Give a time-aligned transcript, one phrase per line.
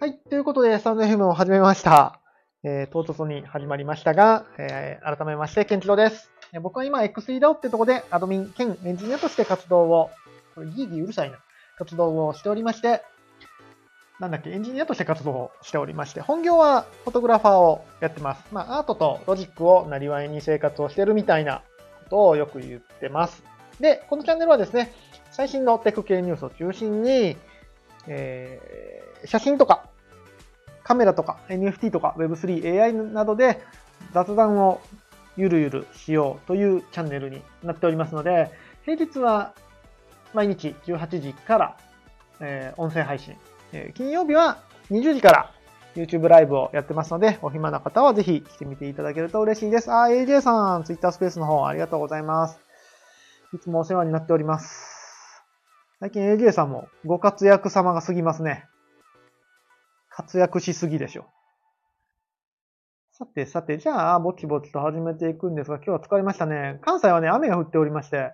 [0.00, 0.16] はい。
[0.30, 2.20] ということで、スタンド FM を始めました。
[2.62, 6.30] えー、唐突に始まりましたが、えー、改めまして、ケンチロです。
[6.52, 10.10] えー僕は今、XEDAO ってとこで、アドミン兼エンジニアとして活動を、
[10.54, 11.38] これギーギーうるさいな、
[11.78, 13.02] 活動をしておりまして、
[14.20, 18.44] なんだっけ、エンジニアとして活動をしておりまして、本業はフォトグラファーをやってます。
[18.52, 21.62] まあ、アートとロジックをなりわいに生活をしてるみたいな
[22.04, 23.42] ことをよく言ってます。
[23.80, 24.92] で、このチャンネルはですね、
[25.32, 27.36] 最新のテク系ニュースを中心に、
[28.08, 29.88] えー写真とか、
[30.84, 33.60] カメラとか、NFT とか、Web3、AI などで
[34.12, 34.80] 雑談を
[35.36, 38.50] ゆるゆるしようというチャンネルになっておりますので、
[38.84, 39.54] 平日は
[40.34, 41.76] 毎日18時から、
[42.40, 43.34] えー音声配信、
[43.72, 45.52] えー金曜日は20時から
[45.96, 49.92] YouTube ライブをやってますので、お暇な方はぜひ来てみていただけると嬉しいです。
[49.92, 52.60] あ、AJ さん、Twitter スペースの方ありがとうございます。
[53.52, 54.97] いつもお世話になっております。
[56.00, 58.64] 最近 AJ さんもご活躍様が過ぎますね。
[60.10, 61.26] 活躍しすぎでしょ。
[63.10, 66.78] さてさて、じゃあ、ぼちぼちと始めていくんですが、今日は疲れましたね。
[66.82, 68.30] 関西はね、雨が降っておりまして、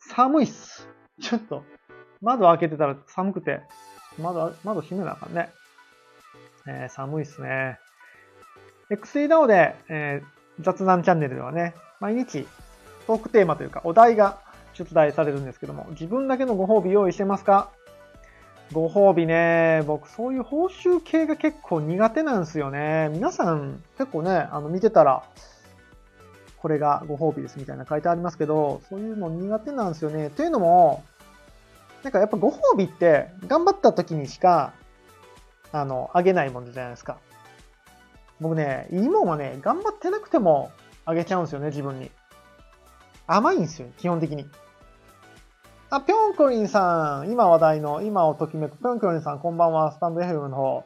[0.00, 0.88] 寒いっす。
[1.20, 1.62] ちょっと、
[2.20, 3.60] 窓開けてたら寒くて、
[4.18, 5.50] 窓、窓閉めなあかんね。
[6.66, 7.78] えー寒いっすね。
[8.90, 12.46] XEDAO で、えー雑談チャンネルではね、毎日
[13.06, 14.41] トークテーマというかお題が
[14.74, 17.70] 出題されるんですけども、自分だけのご褒美用意してますか？
[18.72, 23.10] ご褒美ね、僕そういう報酬系が結構苦手なんですよね。
[23.12, 25.22] 皆さん結構ね、あの見てたら、
[26.56, 30.30] これがご褒美ですみたいな書いてありますけど、そういうの苦手なんですよね。
[30.30, 31.04] というのも、
[32.02, 34.72] なんかやっぱご褒美って頑張った時にしか、
[35.70, 37.18] あの、あげないものじゃないですか。
[38.40, 40.70] 僕ね、いいもんはね、頑張ってなくても
[41.04, 42.10] あげちゃうんですよね、自分に。
[43.26, 44.46] 甘いんですよ、基本的に。
[45.90, 50.84] あ、ぴょんこりんさん、今話題の、今をときめくぴょんこりんさん、こんばんは、スタンド FM の方。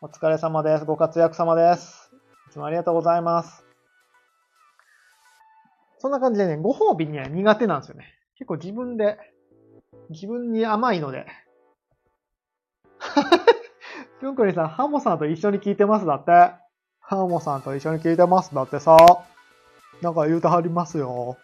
[0.00, 0.84] お疲れ様です。
[0.84, 2.10] ご活躍様です。
[2.48, 3.64] いつもありがとうございます。
[5.98, 8.04] そんな感じでね、ご褒美には苦手なんですよね。
[8.36, 9.18] 結構自分で、
[10.10, 11.26] 自分に甘いので。
[14.20, 16.06] ぴょんこりんさん、ハモさんと一緒に聞いてます？
[16.06, 16.52] だって。
[17.00, 18.54] ハモさんと一緒に聞いてます？
[18.54, 18.96] だってさ。
[20.00, 21.36] なんか言うてはりますよ。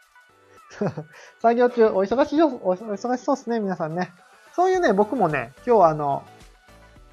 [1.40, 4.12] 作業中、お忙しいよ、お忙しそうですね、皆さんね。
[4.54, 6.22] そういうね、僕もね、今日はあの、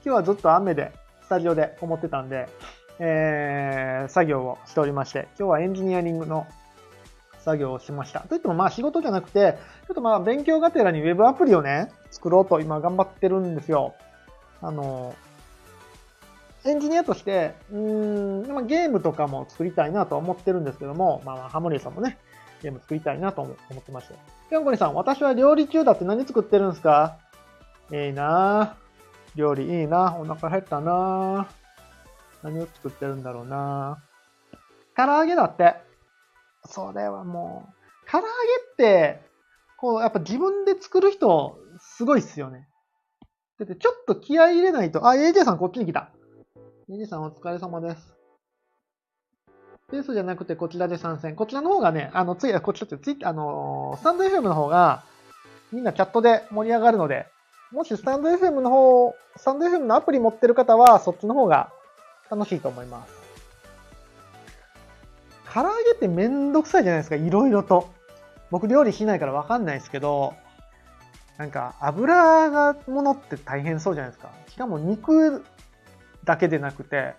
[0.03, 0.91] 今日はずっと雨で、
[1.23, 2.50] スタジオでこもってたんで、
[3.00, 6.45] えー、作業をしておりまして、今日はエンジニアリングの
[7.39, 8.22] 作業をしました。
[8.22, 9.57] といってもまあ仕事じゃなくて、
[9.88, 13.95] ちょっとまあ勉強がてらにウェブアプリをね、作ろうと今頑張ってるんですよ。
[14.62, 15.16] あの、
[16.63, 22.19] エンジニアとして、うーん、ゲームとかも作りたいなと思ってるんですけども、まあまあハモリーさんもね、
[22.61, 24.16] ゲーム作りたいなと思ってまして。
[24.49, 27.17] ぴょんこりさん、私は料理中だって何作ってるんですか？
[27.91, 29.38] いいなぁ。
[29.38, 31.47] 料理いいなお腹減ったな
[32.44, 34.03] 何を作ってるんだろうな
[34.97, 35.75] 唐揚げだって。
[36.66, 37.69] それはも
[38.05, 38.27] う、唐揚げ
[38.73, 39.21] って、
[39.77, 42.67] こう、やっぱ自分で作る人、すごいっすよね。
[43.57, 46.11] だってちょっと気合い入れないと、あ、AJ さんこっちに来た。
[46.89, 48.13] AJ さんお疲れ様です。
[49.91, 51.35] ペースじゃなくてこちらで参戦。
[51.35, 55.03] こちらの方がね、あの、つい、こちらってツイあのースタンド FM の方が、
[55.72, 57.28] みんなチャットで盛り上がるので、
[57.72, 61.72] もしスタンド FM の方、スタンド FM のアプリ持ってる方は、そっちの方が
[62.30, 63.13] 楽しいと思います。
[65.53, 67.90] 唐揚げってめんどくさいじゃないですか、いろいろと。
[68.50, 70.34] 僕料理しないからわかんないですけど、
[71.38, 74.30] なんか油がものって大変そうじゃないですか。
[74.47, 75.44] しかも肉
[76.24, 77.16] だけでなくて、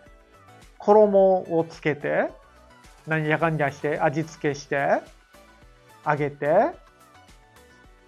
[0.79, 2.31] 衣をつけて、
[3.07, 5.03] 何やかんやして、味付けして、
[6.07, 6.71] 揚げて、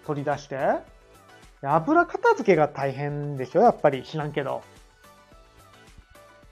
[0.06, 0.58] 取り出して、
[1.62, 4.62] 油片付けが大変でしょやっぱり知らんけど。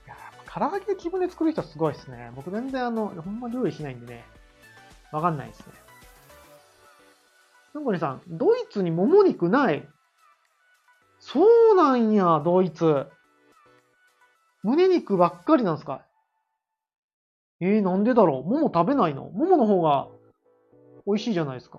[0.06, 0.16] いや
[0.52, 2.32] 唐揚げ自分で作る人すごいですね。
[2.34, 4.24] 僕全然あの、ほんま料理しないんでね、
[5.12, 5.66] わかんないですね。
[7.74, 9.86] なんかねさん、ドイツにもも肉ない。
[11.20, 13.06] そうなんや、ドイツ。
[14.62, 16.02] 胸肉ばっかりなんですか？
[17.64, 18.50] えー、なんでだろう？
[18.50, 19.22] もも食べないの？
[19.30, 20.08] ももの方が
[21.06, 21.78] 美味しいじゃないですか。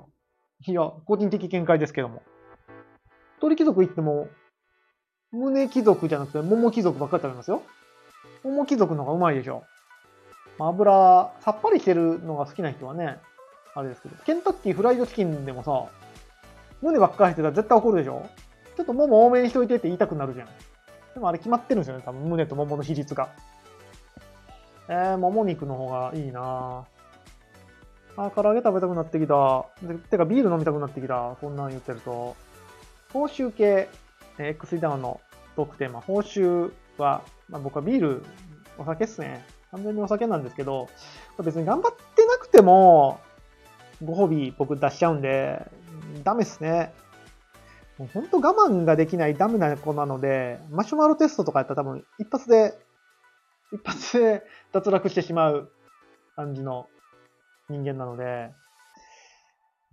[0.65, 2.23] いや、個人的見解ですけども。
[3.41, 4.29] 鳥貴族行っても、
[5.33, 7.63] 胸貴族じゃなくて、桃貴族ばっかり食べますよ。
[8.45, 9.63] 桃貴族の方がうまいでしょ。
[10.57, 13.17] まあ油、さっぱりしてるのが好きな人はね、
[13.75, 14.15] あれですけど。
[14.23, 15.85] ケンタッキーフライドチキンでもさ、
[16.81, 18.25] 胸ばっかり入ってたら絶対怒るでしょ
[18.77, 20.47] ちょっと桃多めにしといてって言いたくなるじゃん。
[21.13, 23.27] でもあれ決まってるんですよね、多分胸と桃の比率が。
[24.89, 26.85] えー、もも肉の方がいいな
[28.15, 29.65] あ、唐揚げ食べたくなってきた。
[30.09, 31.35] てか、ビール飲みたくなってきた。
[31.41, 32.35] こんなん言ってると。
[33.11, 33.89] 報酬系、
[34.37, 35.19] えー X ダウンの
[35.55, 38.23] トークテーマ、報酬は、まあ、僕はビール、
[38.77, 39.45] お酒っすね。
[39.71, 40.87] 完全にお酒なんですけど、
[41.43, 43.19] 別に頑張ってなくても、
[44.03, 45.65] ご褒美僕出しちゃうんで、
[46.23, 46.93] ダメっすね。
[47.97, 52.73] もうほんと我慢ができないダメな子なので、マシュマロテストとかやったら多分一発で、
[53.73, 55.71] 一発で脱落してしまう
[56.35, 56.87] 感じの
[57.69, 58.51] 人間なので、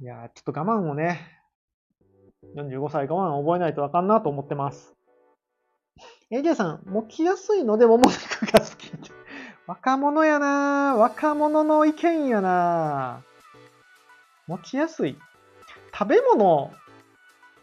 [0.01, 1.21] いやちょっと我慢をね、
[2.57, 4.95] 45歳我慢を覚えないとわかんなと思ってます。
[6.31, 8.93] AJ さん、持ちやすいのでもも肉が好き。
[9.67, 13.23] 若者やな若者の意見やな
[14.47, 15.17] 持ちやすい。
[15.93, 16.73] 食べ物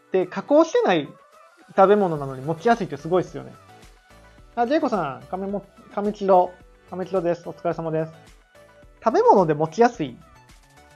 [0.07, 1.07] って加工してない
[1.75, 3.53] 食べ物なのに持ちやすいってすごいっすよね。
[4.57, 5.63] あ、ジェイコさん、けんも、
[5.93, 6.51] けんちろ、
[6.89, 7.47] けんちろです。
[7.47, 8.13] お疲れ様です。
[9.05, 10.17] 食べ物で持ちやすい。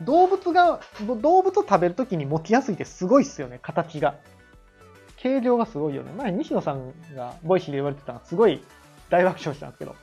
[0.02, 0.80] 動物が、
[1.22, 4.16] 動物を食べるときに持ちやすいってすごいっすよね、形が。
[5.18, 6.12] 形状がすごいよね。
[6.14, 8.64] 前、西野さんが Voicy で言われてたのすごい
[9.12, 9.96] 大爆笑したんですけど、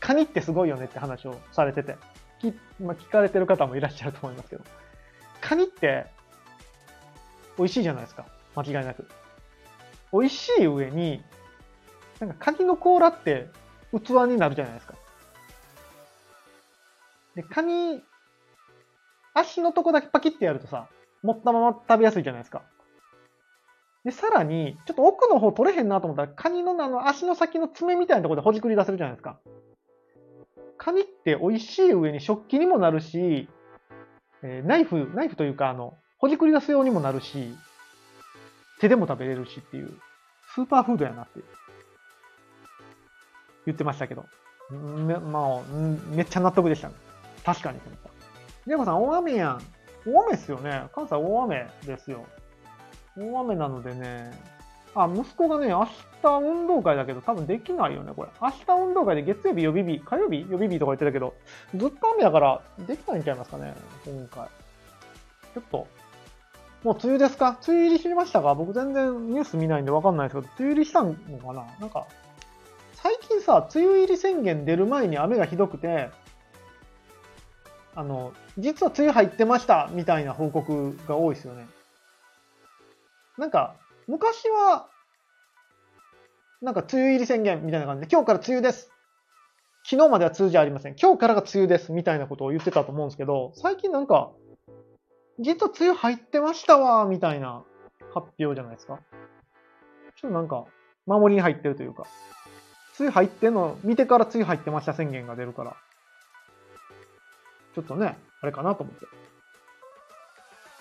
[0.00, 1.94] カニってすごいよねって話をされてて、
[2.40, 4.64] きまあ、聞かれてる方もいらっしゃると思いますけど、
[5.40, 6.06] カニって
[7.56, 8.26] 美味しいじゃないですか。
[8.56, 9.06] 間違いなく。
[10.12, 11.22] 美味しい上に、
[12.20, 13.48] なんかカニの甲羅って
[13.92, 14.94] 器になるじゃないですか。
[17.34, 18.02] で、カニ、
[19.34, 20.88] 足のとこだけパキってやるとさ、
[21.22, 22.62] 持ったまま食べやすいじゃないですか。
[24.04, 29.38] で、さらに、ちょっと奥の方取れへんなと思ったら、カニのあの足の先の爪みたいなところでほじくり出せるじゃないですか。
[30.78, 33.48] カニって美味しい上に食器にもなるし、
[34.42, 37.54] えー、ナイフ、ナイフというか、あの、ほじくり出すようにもなるし、
[38.80, 39.92] 手でも食べれるしっていう、
[40.54, 41.40] スーパーフードやなって
[43.70, 44.26] 言ってましたけど。
[44.70, 45.60] め、まあ、
[46.10, 46.90] めっちゃ納得でした。
[47.44, 48.10] 確かにと思った。
[48.66, 49.62] ジェコさん、大雨やん。
[50.06, 50.84] 大雨っすよね。
[50.94, 52.24] 関西大雨ですよ。
[53.16, 54.32] 大雨なのでね、
[54.94, 55.86] あ、息子がね、明
[56.22, 58.30] 日運動会だけど多分できないよね、これ。
[58.40, 58.56] 明日
[58.88, 61.34] 運動会で月曜日予備日、火曜日予備日とか言ってたけど、
[61.74, 63.74] ずっと雨だからできないんちゃいますかね、
[64.04, 64.48] 今回。
[65.54, 65.86] ちょっと、
[66.82, 67.58] もう梅雨ですか？
[67.66, 68.54] 梅雨入りしましたか？
[68.54, 71.66] 僕全然ニュース見ないんでわかんないですけど、梅雨入りしたのかな？
[71.80, 72.06] なんか、
[73.02, 76.10] 最近さ、梅雨入り宣言出る前に雨がひどくて、
[77.94, 81.66] あの、実は梅雨入ってましたみたいな報告が多いですよね。
[83.38, 83.74] なんか、
[84.06, 84.88] 昔は、
[86.60, 88.90] なんか梅雨入り宣言みたいな感じで、今日から梅雨です。
[89.82, 90.96] 昨日までは梅雨じゃありません。
[91.00, 94.30] 今日からが梅雨ですみたいなことを言ってたと思うんですけど、最近なんか、
[95.38, 97.64] 実は梅雨入ってましたわ、みたいな
[98.12, 99.00] 発表じゃないですか。
[100.16, 100.66] ちょっとなんか、
[101.06, 102.04] 守りに入ってるというか、
[103.00, 105.74] 梅雨入ってんの、見てから梅雨入ってました宣言が出るから、
[107.74, 109.06] ちょっとね、あれかなと思って。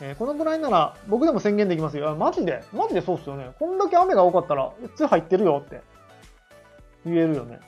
[0.01, 2.15] えー、このぐらいなら僕でも宣言できますよ。
[2.15, 2.63] マジで？
[2.73, 3.51] マジでそうっすよね。
[3.59, 5.81] こんだけ雨が多かったら、梅雨入ってるよって
[7.05, 7.59] 言えるよね。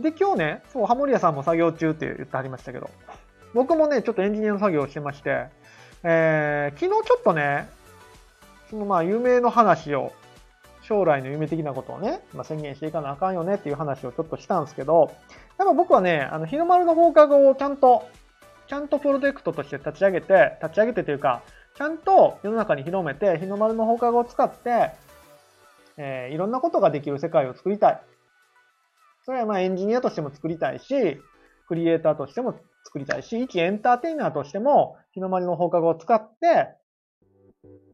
[0.00, 2.88] で、今日ね、そう、ハモリアさんも作業中って言ってはりましたけど、
[3.52, 5.48] 僕もね、ちょっとエンジニアの作業をしてまして、
[6.02, 7.68] えー、昨日ちょっとね、
[8.70, 10.12] そのまあ、夢の話を、
[10.88, 15.12] 将来の夢的なことをね、まあ、宣言していかなあかんよねっていう話をちょっとしたんですけど、
[15.58, 18.08] やっぱ僕はね、あの、日の丸の放課後をちゃんと
[18.68, 21.42] ちゃんとプロジェクトとして立ち上げて、立ち上げてというか、
[21.74, 24.90] ちゃんと世の中に広めて、日の丸の放課後を使って、
[25.96, 28.00] えー、いろんなことができる世界を作りたい。
[29.24, 31.18] それはまあエンジニアとしても作りたいし、
[31.66, 36.68] クリエイターとしても作りたいし、一エンターテイナーとしても、日の丸の放課後を使って、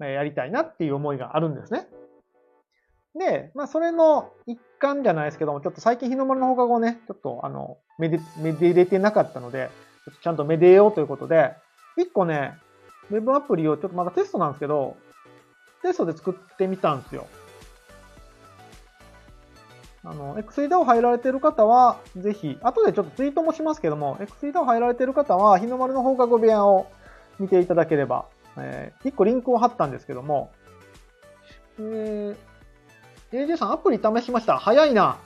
[0.01, 1.87] やりたいなっていう思いがあるんですね。
[3.15, 9.71] で、まあそれの一環じゃないですけども、ちょっと最近日の丸の放課後ね、ちょっとあの、めで、めで入れてなかったので、
[10.23, 11.55] ちゃんとめでようということで、
[11.97, 12.59] 一個ね、
[13.11, 14.97] ウェブアプリをちょっとまだテストなんですけど、
[15.83, 17.27] テストで作ってみたんですよ。
[20.07, 26.89] あの、XEDAO 入られてる方は、ぜひ、後でちょっとツイートもしますけども、XEDAO 入られてる方は、日の丸の放課後部屋を
[27.39, 28.27] 見ていただければ、
[28.59, 30.51] えー、一個リンクを貼ったんですけども、
[31.79, 32.37] えー、
[33.35, 34.59] AJ さんアプリ試しました。
[34.59, 35.19] 早いな。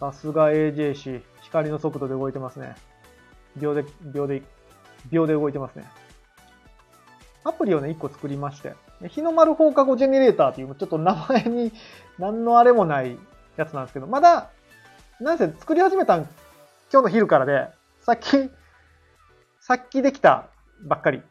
[0.00, 1.22] さすが AJ 氏。
[1.42, 2.74] 光の速度で動いてますね。
[3.56, 4.42] 秒で、秒で、
[5.10, 5.84] 秒で動いてますね。
[7.44, 8.74] アプリをね、1個作りまして。
[9.08, 11.72] 日の丸放課後ジェネレーターっていう、ちょっと名前に
[12.18, 13.16] 何のあれもない
[13.56, 14.50] やつなんですけど、まだ、
[15.20, 16.22] なんせ作り始めたん、
[16.92, 17.68] 今日の昼からで、
[18.00, 18.50] さっき、
[19.60, 20.48] さっきできた
[20.82, 21.22] ばっかり。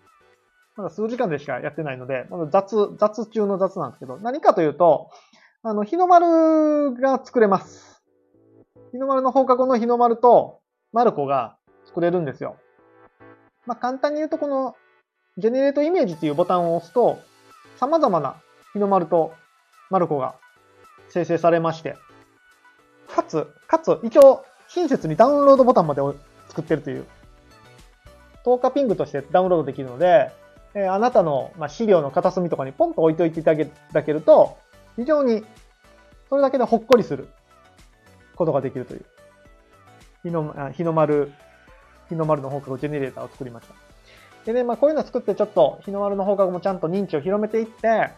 [0.77, 5.11] まだ数時間でしかやってないので、まだ雑、雑中の雑なんですけど、何かというと、
[5.69, 8.01] あの、日の丸が作れます。
[8.93, 10.61] 日の丸の放課後の日の丸と、
[10.93, 11.57] マルコが
[11.87, 12.55] 作れるんですよ。
[13.65, 14.77] まあ、簡単に言うと、この、
[15.35, 17.19] ジェネレートイメージっていうボタンを押すと、
[17.81, 18.37] 様々な
[18.71, 19.33] 日の丸と
[19.89, 20.35] マルコが
[21.09, 21.97] 生成されまして、
[23.13, 26.01] かつ、かつ、一応、親切にダウンロードボタンまで
[26.47, 27.05] 作ってるという、
[28.45, 30.31] 10日ピングとしてダウンロードできるので、
[30.75, 33.53] えーあなたの、まあ、資料の片隅とかにポンと置いといていた
[33.91, 34.57] だけると、
[34.97, 35.45] 非常に、
[36.27, 37.29] それだけでほっこりする
[38.35, 39.05] ことができるという、
[40.23, 41.31] 日の日の丸、
[42.09, 43.75] 日の丸の放課後ジェネレーターを作りました。
[44.45, 48.09] でね、まあこういうの作ってちょっと日の丸の放課後もちゃんと認知を広めていって、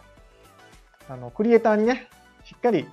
[1.08, 2.08] あの、クリエイターにね、
[2.44, 2.88] しっかり、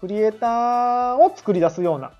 [0.00, 2.12] クリエイターを作り出すような、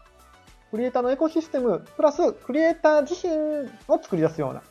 [0.71, 4.63] クリエイターのエコシステム、プラスクリエイター自身を作り出すような、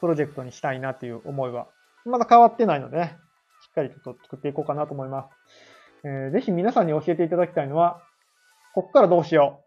[0.00, 1.66] プロジェクトにしたいなっていう思いは、
[2.04, 3.18] まだ変わってないので、ね、
[3.70, 5.28] っかりちょっと作っていこうかなと思います。
[6.04, 8.02] えーぜひ皆さんに教えていただきたいのは、
[8.74, 9.60] こっからどうしよ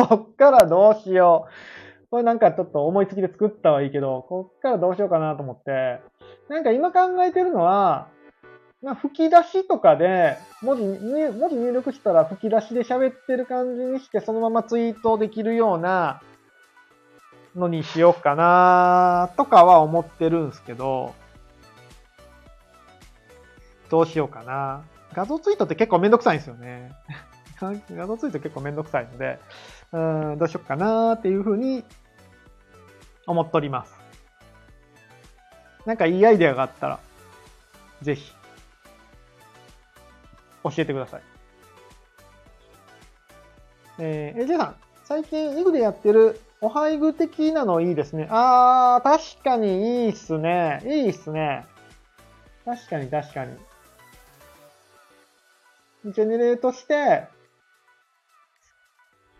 [0.00, 0.06] う。
[0.08, 2.06] こっからどうしよう。
[2.10, 6.00] これなんかちょっと思いつきで作ったはいいけど、こっからどうしようかなと思って、
[6.48, 8.08] なんか今考えてるのは、
[8.82, 16.20] まあ、吹き出しとかで、文字に、文字入力したら吹き出しで喋ってる感じにして、そのままツイートできるような
[17.56, 21.14] のにしようかなとかは思ってるんですけど、
[23.90, 24.84] どうしようかな。
[25.14, 26.92] 画像ツイートって結構めんどくさいんですよね。
[27.60, 29.38] 画像ツイート結構めんどくさいので、
[29.92, 31.84] うん、どうしようかなっていうふうに
[33.26, 33.94] 思っております。
[35.86, 36.98] なんかいいアイデアがあったら、
[38.02, 38.32] ぜひ、
[40.64, 41.22] 教えてください。
[43.98, 48.26] えー、AJ さん、最近イグでやってるお配具的なのいいですね。
[48.30, 50.80] あー、確かにいいっすね。
[50.84, 51.66] いいっすね。
[52.64, 53.56] 確かに確かに。
[56.06, 57.26] ジェネレートして、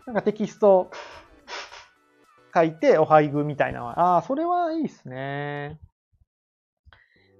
[0.05, 0.91] なんかテキスト
[2.53, 3.99] 書いてお配具みたいなのは。
[4.15, 5.79] ああ、それはいいっすね。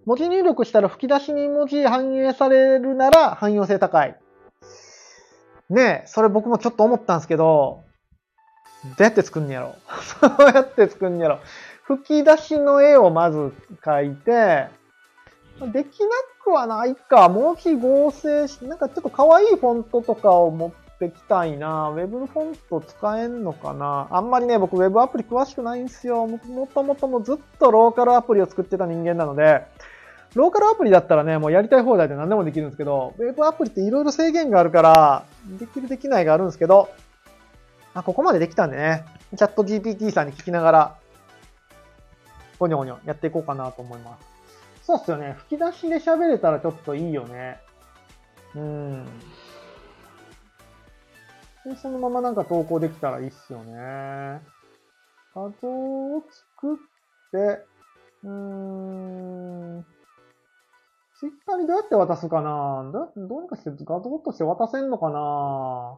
[0.06, 4.16] 文字入力したら吹き出しに文字反映されるなら汎用性高い。
[5.70, 7.84] ねえ、それ僕もちょっと思ったんですけど、
[8.84, 9.76] どうやって作んねやろ？
[10.38, 11.40] どうやって作んねやろ？
[11.86, 13.52] 吹き出しの絵をまず
[13.82, 14.68] 描いて、
[15.72, 16.10] できな
[16.46, 17.28] くはないか。
[17.28, 21.90] 文字合成し、なんかちょっと可愛いフォントとかを持ってきたいな。
[21.90, 26.28] ウェブフォント使えんのかなあんまりね、僕ウェブアプリ詳しくないんですよ。
[26.28, 26.40] も
[26.72, 29.66] ともともずっとローカルアプリを作ってた人間なので、
[30.36, 35.24] ローカルアプリだったらね、もうやりたい放題で何でもできるんですけど、ウェブアプリっていろいろ制限があるから、
[35.60, 36.90] できるできないがあるんですけど、
[37.94, 40.96] あ、ここまでできたんでね、チャット GPT さんに聞きながら、
[42.60, 44.35] ゴニョゴニョやっていこうかなと思います。
[44.86, 45.34] そうっすよね。
[45.40, 47.60] 吹き出しで喋れたらちょっといいよね。
[48.54, 49.06] うん。
[51.66, 54.42] で、そのままなんか投稿できたらいいっすよね。
[55.34, 56.78] 画像を作っ
[57.32, 57.66] て、
[58.24, 59.86] うーん。
[61.16, 62.92] ツイッターにどうやって渡すかな？
[62.94, 65.98] どどうにかして画像として渡せんのかな？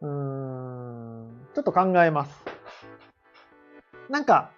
[0.00, 1.48] うーん。
[1.54, 2.32] ちょっと考えます。
[4.08, 4.52] なんか、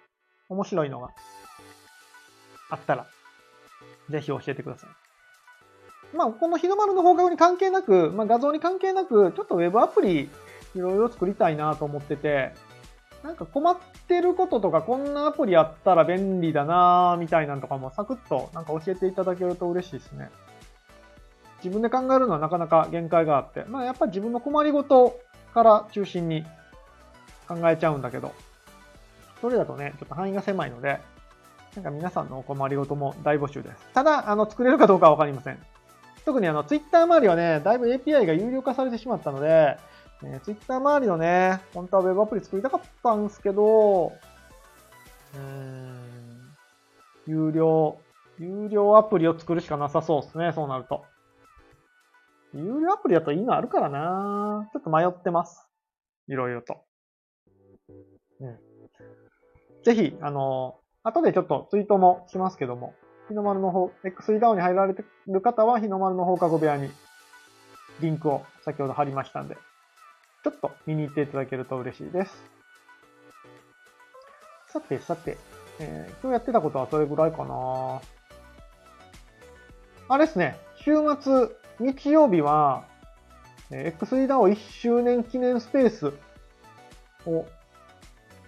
[0.47, 1.09] 面白いのが
[2.69, 3.07] あったら、
[4.09, 4.89] ぜひ教えてください。
[6.15, 10.29] まあ、この日の丸の放課後に関係なく、まあ、画像に関係なく、ちょっとウェブアプリ
[10.75, 12.53] いろいろ作りたいなと思ってて、
[13.23, 20.29] なんか困ってることとか、こんなアプリあったら便利だなみたいなのとかもサクッとなんか教えていただけると嬉しいですね。
[21.63, 25.19] 自分で考えるのはなかなか限界があって、まあやっぱり自分の困りごと
[25.53, 26.45] から中心に
[27.47, 28.31] 考えちゃうんだけど、
[29.41, 30.99] それだとね、ちょっと範囲が狭いので、
[31.75, 33.89] なんか皆さんのお困りごとも大募集です。
[33.93, 35.59] ただ、あの、作れるかどうかはわかりません。
[36.25, 39.77] 特にあの、ツイッター周りはね、だいぶ API が有料化されてしまったので、
[40.23, 44.13] えー、ツイッター周りのね、本当はウェブアプリ作りたかったんですけど、
[45.35, 46.55] うん、
[47.27, 47.99] 有料、
[48.39, 51.03] 有料アプリを作るしかなさそうですね、そうなると。
[52.53, 55.67] 有料アプリだといいのあるからなちょっと迷ってます。
[56.29, 56.85] いろいろと。
[58.39, 58.59] うん。
[59.83, 62.95] ぜひ、あの、後でちょっとツイートもしますけども、
[63.27, 66.89] 日の丸の方、X ダウンに入られてる方は日の丸の放課後部屋に
[68.01, 69.55] リンクを先ほど貼りましたんで、
[70.43, 72.43] ちょっと見に行っていただけると嬉しいです。
[74.67, 75.37] さて、さて、
[75.79, 78.01] えー今日やってたことはそれぐらいかな
[80.07, 82.85] あれですね、週末、日曜日は、
[83.69, 86.13] えー XEDAO 1周年記念スペース
[87.27, 87.45] を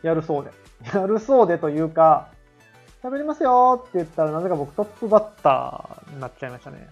[0.02, 0.52] やるそうで。
[0.94, 2.30] やるそうでというか、
[3.04, 6.90] 喋りますよって言ったらなぜか僕トップバッターになっちゃいましたね。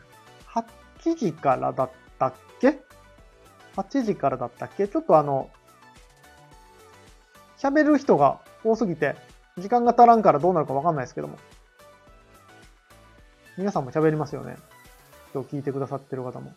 [1.04, 2.80] 8時からだったっけ
[3.76, 4.88] ?8 時からだったっけ？
[4.88, 5.50] ちょっとあの、
[7.58, 9.16] 喋る人が多すぎて、
[9.58, 11.38] 時間が足らんからどうなるかわかんないですけども。
[13.58, 14.58] 皆さんも喋りますよね。
[15.34, 16.54] 今日聞いてくださってる方も。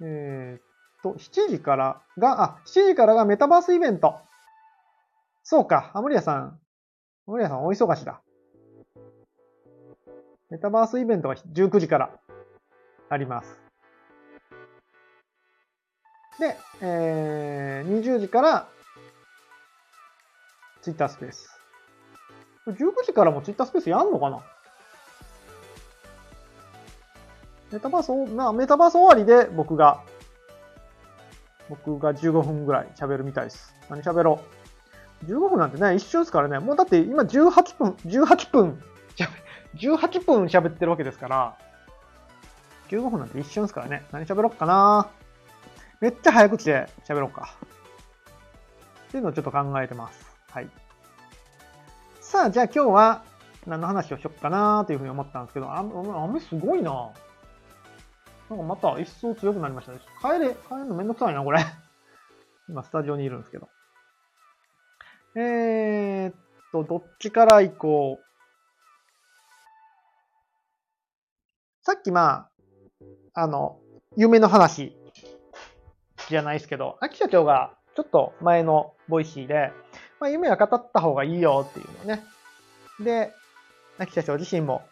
[0.00, 0.62] えー、っ
[1.02, 4.18] と、7時からが、あ、7時からがメタバースイベント。
[5.52, 6.58] そうか、アムリアさん。
[7.28, 8.22] アムリアさんお忙しだ。
[10.48, 12.10] メタバースイベントは19時から
[13.10, 13.60] あります。
[16.40, 18.66] で、えー、20時から
[20.80, 21.60] ツイッタースペース。
[22.68, 24.42] 19時からもツイッタースペースやんのかな？
[27.72, 30.02] メタバース、な、メタバース終わりで僕が、
[31.68, 33.74] 僕が15分ぐらい喋るみたいです。
[33.90, 34.61] 何喋ろう？
[35.24, 36.58] 15分なんてね、一瞬ですからね。
[36.58, 38.82] もうだって今18分、18分、
[39.76, 41.56] 18分喋ってるわけですから、
[42.88, 44.04] 15分なんて一瞬ですからね。
[44.12, 45.08] 何喋ろうかな
[46.00, 47.56] めっちゃ早口で喋ろうか。
[49.08, 50.26] っていうのをちょっと考えてます。
[50.50, 50.68] はい。
[52.20, 53.24] さあ、じゃあ今日は
[53.66, 55.78] 何の話をしよっかなというふうに思ったんですけど、あ
[56.24, 57.10] 雨すごいな
[58.50, 60.00] なんかまた一層強くなりましたね。
[60.20, 61.60] 帰れ、帰るのめんどくさいな、これ。
[62.68, 63.68] 今、スタジオにいるんですけど。
[65.34, 66.34] えー、っ
[66.72, 68.24] と、どっちから行こう。
[71.84, 72.48] さっきま
[73.34, 73.78] あ、あの、
[74.16, 74.94] 夢の話
[76.28, 79.72] じゃないですけど、秋社長がちょっと前の Voicy で、
[80.20, 82.22] まあ、夢は語った方がいいよっていうのね。
[83.00, 83.32] で、
[83.98, 84.82] 秋社長自身も、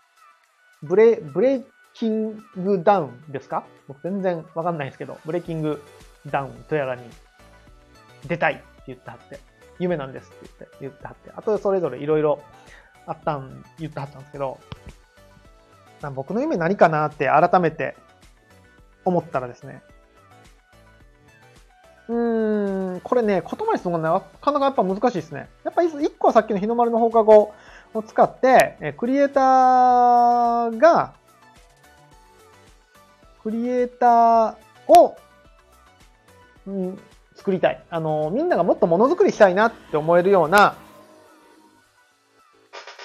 [0.83, 3.65] ブレ、ブレイキングダウンですか？
[3.87, 5.83] 僕全然わかんないですけど、ブレイキング
[6.27, 7.03] ダウンとやらに
[8.27, 9.39] 出たいって言ってはって、
[9.81, 12.41] 夢なんですって言って、言ってはって、あとそれぞれいろいろ
[13.07, 14.61] あったん、言ってはったんですけど、
[16.15, 17.97] 僕の夢何かなって改めて
[19.05, 19.83] 思ったらですね、
[22.09, 25.49] うーん、これね、言葉にするのがなかなかやっぱ難しいですね。
[25.65, 27.53] やっぱ一個はさっきの日の丸の放課後
[27.95, 31.15] を使って、クリエイターが、
[33.43, 34.55] クリエイター
[34.89, 35.17] を、
[36.67, 36.99] うん、
[37.41, 37.83] 作りたい。
[37.89, 40.77] あの、みんながもっとものづくりしたいなって思えるような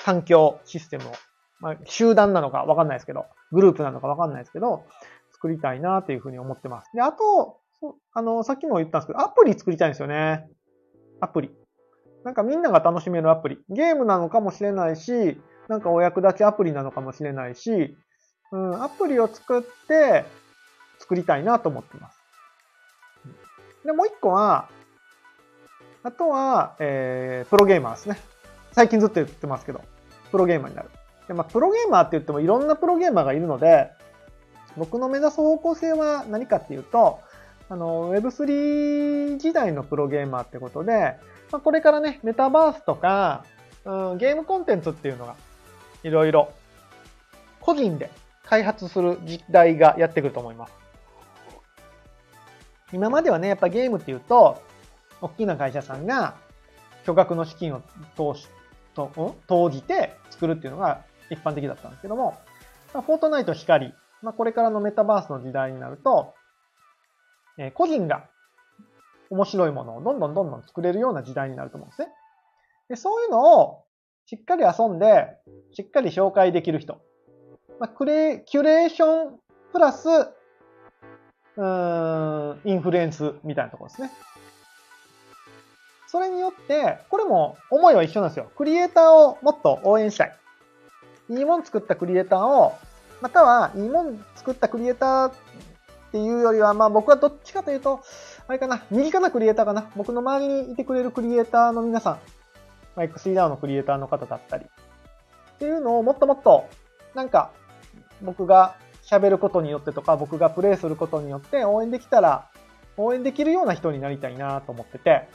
[0.04, 1.12] 環境、システムを、
[1.62, 4.84] まあ、集団なのかわかんないですけど、グループなのかわかんないですけど、
[5.32, 6.92] 作りたいなっていうふうに思ってます。
[6.94, 7.60] で、あと、
[8.14, 10.50] あの、さっきも言ったんですけど、アプリ作りたいんですよね。
[11.22, 11.52] アプリ。
[12.26, 13.60] なんかみんなが楽しめるアプリ。
[13.70, 17.96] ゲームなのかもしれないし、なんかお役立ちアプリなのかもしれないし、
[18.52, 20.26] うん、アプリを作って
[21.00, 22.25] 作りたいなと思ってます。
[23.86, 24.68] で、もう一個は、
[26.04, 28.18] あとは、えー、プロゲーマーですね。
[28.72, 29.82] 最近ずっと言ってますけど、
[30.32, 30.90] プロゲーマーになる。
[31.28, 33.92] でまあ、プロゲーマーって言ってもいろんなプロゲーマーがいるので、
[34.78, 37.20] 僕の目指す方向性は何かっていうと、
[37.70, 41.18] あの、Web3 時代のプロゲーマーってことで、
[41.52, 43.46] まあ、これからね、メタバースとか、
[43.86, 45.36] うん、ゲームコンテンツっていうのが、
[46.04, 46.52] いろいろ、
[47.62, 48.12] 個人で
[48.44, 50.85] 開発する時代がやってくると思います。
[52.94, 54.62] 今まではね、やっぱゲームっていうと、
[55.22, 56.36] 大きな会社さんが
[57.06, 57.82] 巨額の資金を
[58.16, 58.48] 投し
[58.94, 62.38] と投じて作るっていうのが一般的だったんですけども、
[62.94, 66.34] まあ、フォートナイト光、まあ、これからのメタバースの時代になると、
[67.58, 68.28] えー、個人が
[69.30, 72.08] 面白いものをどんどんどんどん作れるような時代になると思うんですね。
[72.90, 73.84] でそういうのを
[74.28, 75.28] しっかり遊んで、
[75.74, 77.00] しっかり紹介できる人。
[77.80, 79.40] まあ、クレキュレーション
[79.72, 80.08] プラス、
[81.58, 84.12] うーん、インフルエンスみたいなところですね。
[86.08, 88.50] それによって、これも思いは一緒なんですよ。
[88.56, 90.36] クリエイターをもっと応援したい。
[91.30, 92.74] いいもん作ったクリエイターを、
[93.22, 95.34] またはいいもん作ったクリエイターっ
[96.12, 98.02] ていうよりは、まあ僕はどっちかというと、
[98.48, 99.90] あれかな、右かなクリエイターかな。
[99.96, 102.20] 僕の周りにいてくれるクリエイターの皆さん、
[102.96, 106.70] まあ、XCDAO のクリエイターの方だったり、っていうのをもっともっと、
[107.14, 107.52] なんか、
[108.22, 112.50] 僕が喋ることによってとか、僕がプレイすることによって応援できたら、
[112.98, 115.28] 応援できるような人になりたいなと思ってて、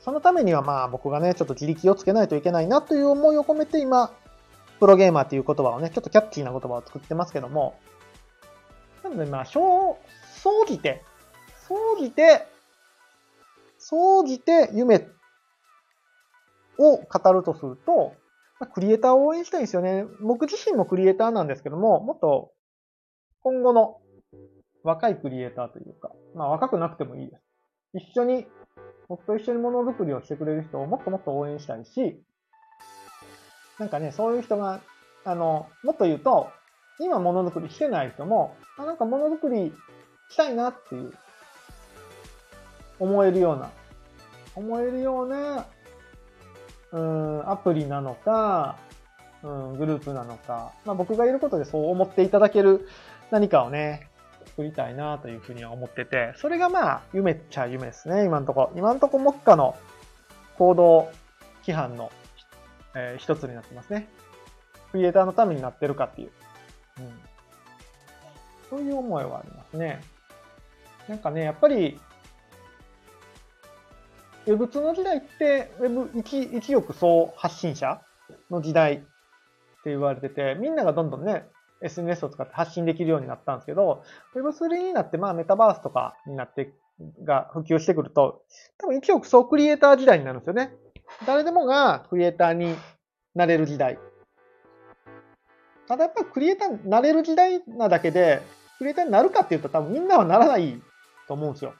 [0.00, 4.12] そのためにはまあ僕がね、ちょっと自力をつけないといけないなという思いを込めて今、
[4.78, 7.74] プロゲーマーっていう言葉をね、ちょっとキャッチーな言葉を作ってますけども、
[9.02, 9.98] なのでまあ、総
[10.66, 11.02] じて、
[11.68, 12.46] 総じて、
[13.78, 15.08] 総じて夢
[16.78, 18.14] を語るとすると、
[18.72, 20.04] クリエイターを応援したいんですよね。
[20.20, 22.52] 僕自身もクリエイターなんですけども、もっと
[23.42, 23.98] 今後の
[24.82, 27.42] 若いクリエイターというか、まあ若くなくてもいいです。
[27.94, 28.46] 一緒に、
[29.08, 32.22] 僕と一緒にものづくりをしてくれる人をもっともっと応援したいし、
[33.78, 34.80] なんかね、そういう人が、
[35.24, 36.50] あの、もっと言うと、
[37.00, 39.74] 今ものづくりしてない人も、あ、なんかものづくり
[40.28, 41.12] したいなっていう、
[42.98, 43.70] 思えるような、
[44.54, 45.66] 思えるような
[46.92, 48.76] うん、アプリなのか、
[49.42, 52.88] うん、グループなのか、まあ、僕がいることでそう思っていただける
[53.30, 54.08] 何かをね、
[54.46, 58.72] 作りたいなというふうには思ってて、それがまあ、夢っちゃ夢ですね、今んとこ。
[58.74, 59.76] 今んとこ目下の
[60.58, 61.08] 行動
[61.62, 62.10] 規範の、
[62.94, 64.08] えー、一つになってますね。
[64.92, 66.30] クリエイターのためになってるかっていう。
[66.98, 67.12] うん。
[68.68, 70.00] そういう思いはありますね。
[71.08, 72.00] なんかね、やっぱり、
[74.46, 78.00] ウェブ2の時代って、ウェブ一一億総発信者
[78.50, 79.06] の時代って
[79.86, 81.46] 言われてて、みんながどんどんね、
[81.82, 84.02] SNS を使って発信できるようになったんですけど、
[84.34, 86.72] Web3 になって、まあメタバースとかになって、
[87.24, 88.42] が普及してくると、
[88.78, 90.74] 多分一億総クリエイター時代になるんですよね。
[91.26, 92.74] 誰でもがクリエイターに
[93.34, 93.98] なれる時代。
[95.88, 98.42] ただやっぱりクリエイターになれる時代なだけで、
[98.78, 100.80] クリエイターになるかっていうと多分みんなはならない
[101.26, 101.74] と思うんですよ。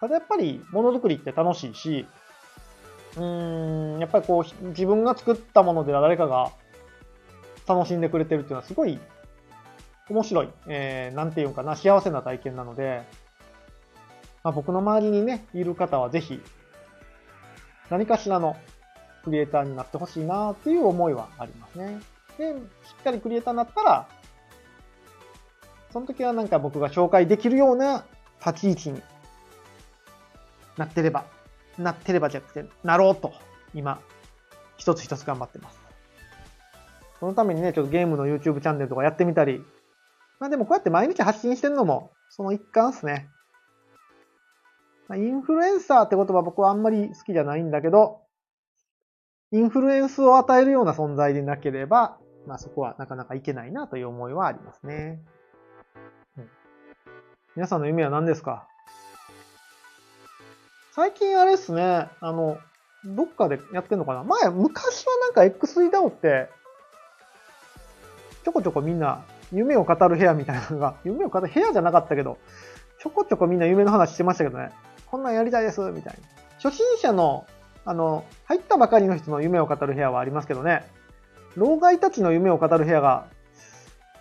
[0.00, 2.06] ただやっぱりものづくりって楽しいし、
[3.16, 6.52] うーん、やっぱりこう自分が作ったもので誰かが
[7.72, 8.98] 楽しんでくれてるっていうのはすごい
[10.08, 13.02] 面白い、えー、なんていうかな、幸せな体験なので、
[14.42, 16.40] まあ、僕の周りにね、いる方はぜひ、
[17.90, 18.56] 何かしらの
[19.24, 22.00] クリエイターになってほしいなっていう思いはありますね。
[22.38, 22.56] で、し
[23.00, 24.08] っかりクリエイターになったら、
[25.92, 28.04] その時はなんか僕が紹介できるような
[28.44, 29.02] 立ち位置に
[30.76, 31.26] なってれば、
[31.78, 33.32] なってればじゃなくて、なろうと、
[33.74, 34.00] 今、
[34.76, 35.79] 一つ一つ頑張ってます。
[37.20, 39.62] そのためにね、ちょっとゲームの YouTube チャンネルとかやってみたり。
[40.38, 43.28] まあでもこうやって毎日発信してるのも、その一環ですね。
[45.06, 48.22] まあ、インフルエンサーって言葉僕はあんまり好きじゃないんだけど、
[49.52, 55.20] インフルエンスを与えるような存在でなければ、まあそこはなかなかいけないなという思いはありますね。
[56.38, 56.48] うん、
[57.56, 58.66] 皆さんの夢は何ですか？
[60.92, 62.56] 最近あれですね、あの、
[63.04, 64.24] どっかでやってんのかな？
[64.24, 66.48] 前、昔はなんか XEDAO って
[68.44, 69.22] ちょこちょこみんな
[69.52, 72.38] 夢を語る部屋みたいなのが、 夢を語る部屋じゃなかったけど、
[72.98, 74.70] ちょこちょこみんな夢の話してましたけどね。
[75.06, 76.20] こんなんやりたいです、みたいな。
[76.62, 77.46] 初心者の、
[77.84, 80.84] あの、入ったばかりの人の夢を語る部屋はありますけどね。
[81.56, 83.24] 老害たちの夢を語る部屋が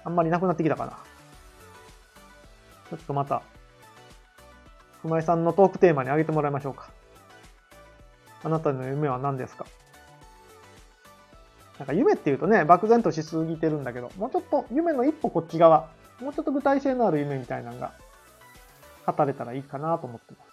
[0.03, 0.93] あんまりなくなってきたかな。
[2.89, 3.43] ちょっとまた、
[5.03, 6.89] 熊井さんのトークテーマに挙げてもらいましょうか。
[8.43, 9.65] あなたの夢は何ですか？
[11.79, 15.89] なんか夢っていうとね、漠然としすぎてるんだけど、もうちょっと夢の一歩こっち側、
[16.19, 17.93] もうちょっと具体性のある夢みたいなのが
[19.07, 20.49] 語れたらいいかなと思ってます。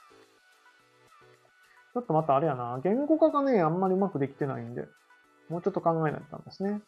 [1.95, 4.87] ちょっとまたあれやな、言語化がね、あんまりうまくできてないんで、
[5.49, 6.81] もうちょっと考えないとんですね。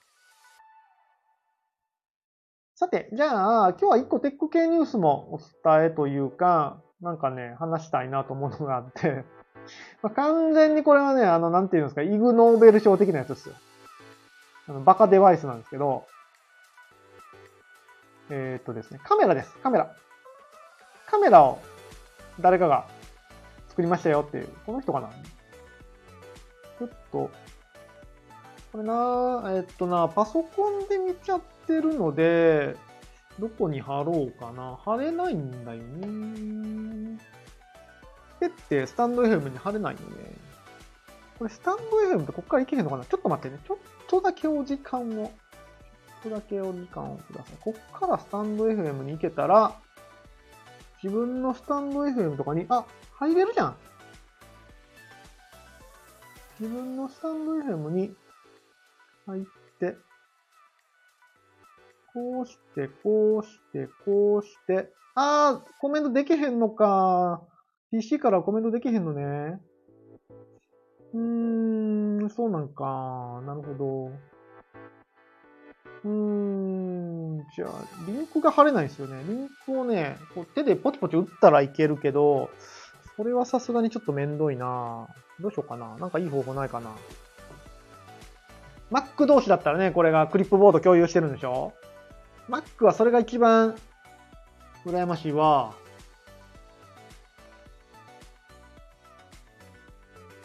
[2.77, 9.24] さて、じゃあ、今日は一個テック系ニュースもお伝えというか、なんかね、話したいなと思うのがあって
[10.03, 13.55] まあ、完全にこれはね、あの、なんていうんですか、イグノーベル賞的なやつですよ。
[14.69, 16.07] あのバカデバイスなんですけど、
[18.31, 19.57] えー、っとですね、カメラです。
[19.63, 19.95] カメラ。
[21.07, 21.61] カメラを
[22.41, 22.87] 誰かが
[23.69, 25.09] 作りましたよっていう、この人かな
[26.79, 27.31] ちょっと、
[28.73, 32.77] これな、えー、っとな、パソコンで見ちゃってるので、
[33.39, 34.77] どこに貼ろうかな。
[34.85, 37.19] 貼れないんだよね。
[38.41, 40.48] ペってスタンド FM に貼れないよね。
[41.38, 43.05] これスタンド FM ってこっからいけへんのかな？
[43.05, 43.62] ちょっと待ってね。
[43.66, 45.31] ちょっとだけお時間を、ちょっ
[46.24, 47.57] とだけお時間をください。
[47.61, 49.72] こっからスタンド FM に行けたら、
[51.03, 53.77] 自分のスタンド FM とかに、あ、入れるじゃん。
[56.59, 58.12] 自分のスタンド FM に
[59.27, 59.42] 入っ
[59.79, 59.96] て、
[62.12, 67.42] こうして、こうして、こうして、あー、コメントできへんのか。
[67.92, 69.61] PC からコメントできへんのね。
[71.14, 73.42] うーん、そうなんか。
[73.47, 74.12] なるほど。
[76.05, 77.71] うーん、じゃあ、
[78.07, 79.23] リンクが貼れないですよね。
[79.27, 82.51] リンクをね、こう手でポチポチ打ったらいけるけど、
[83.16, 85.09] それはさすがにちょっとめんどいな
[85.40, 85.97] どうしようかな。
[85.99, 86.90] なんかいい方法ないかな。
[88.90, 91.73] Mac 同士だったらね、これがクリップボード共有してるんでしょ
[92.49, 93.77] ?Mac はそれが一番
[94.87, 95.75] 羨ましいわ。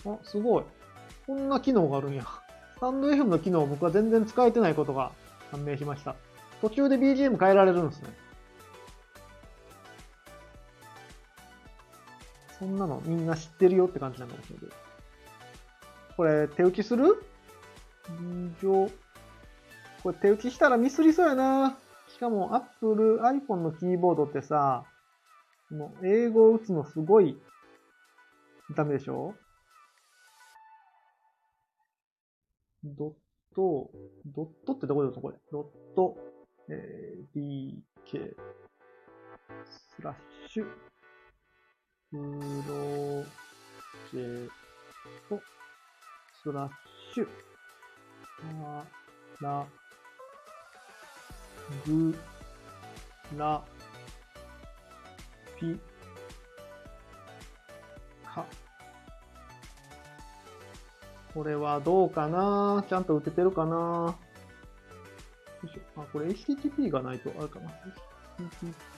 [0.06, 0.63] あ、すごい。
[1.26, 2.24] こんな機能があるんや。
[2.24, 5.12] スタンド FM の機能を僕は全然使えてないことが
[5.52, 6.16] 判明しました。
[6.62, 8.10] 途中で BGM 変えられるんですね。
[12.60, 14.68] そんなのみんな知ってるよって感じなんだけど。
[16.16, 17.24] これ手打ちする？
[18.62, 18.89] 上。
[20.04, 21.78] これ手打ちしたらミスりそうやな。
[22.10, 24.84] しかも Apple iPhone のキーボードってさ、
[25.72, 27.42] もう英語を打つのすごい
[28.76, 29.34] ダメでしょ？
[32.84, 33.13] ドッ
[33.56, 33.89] ト、
[34.26, 35.22] ドットってどこで打つの？
[35.22, 35.38] これ。
[35.52, 35.65] ドッ
[35.96, 36.17] ト、
[36.69, 37.39] えー、
[38.12, 38.36] dk、
[39.65, 40.15] スラッ
[40.50, 40.65] シュ、
[42.12, 42.22] プロ
[44.12, 44.52] ジェク
[45.30, 45.41] ト、
[46.43, 46.72] スラッ
[47.13, 47.28] シュ、
[48.65, 48.86] ぱ
[49.39, 49.65] ら、
[51.86, 52.15] ぐ、
[53.38, 53.63] ら、
[55.58, 55.80] ぴ、
[58.26, 58.46] か。
[61.34, 62.86] これはどうかな？
[62.88, 63.76] ちゃんと打ててるかな？
[63.76, 64.15] よ
[65.63, 66.02] いしょ。
[66.02, 67.72] あ、これ HTTP がないとあるかな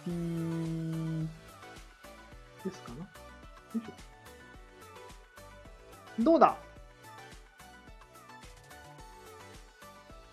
[0.05, 1.27] ?HTTP
[2.65, 2.97] ですかな？
[2.99, 3.07] よ
[3.75, 6.23] いしょ。
[6.23, 6.57] どうだ？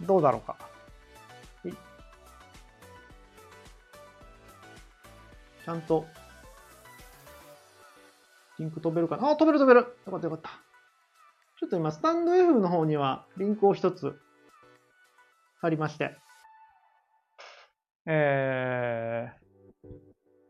[0.01, 0.57] どうだろうか。
[5.65, 6.05] ちゃんと、
[8.59, 9.31] リンク飛べるかな？
[9.31, 10.62] あ、飛べる飛べるよかったよかった。
[11.73, 14.15] と今、スタンド F の方にはリンクを一つ
[15.61, 16.15] 貼りまして、
[18.07, 19.89] えー、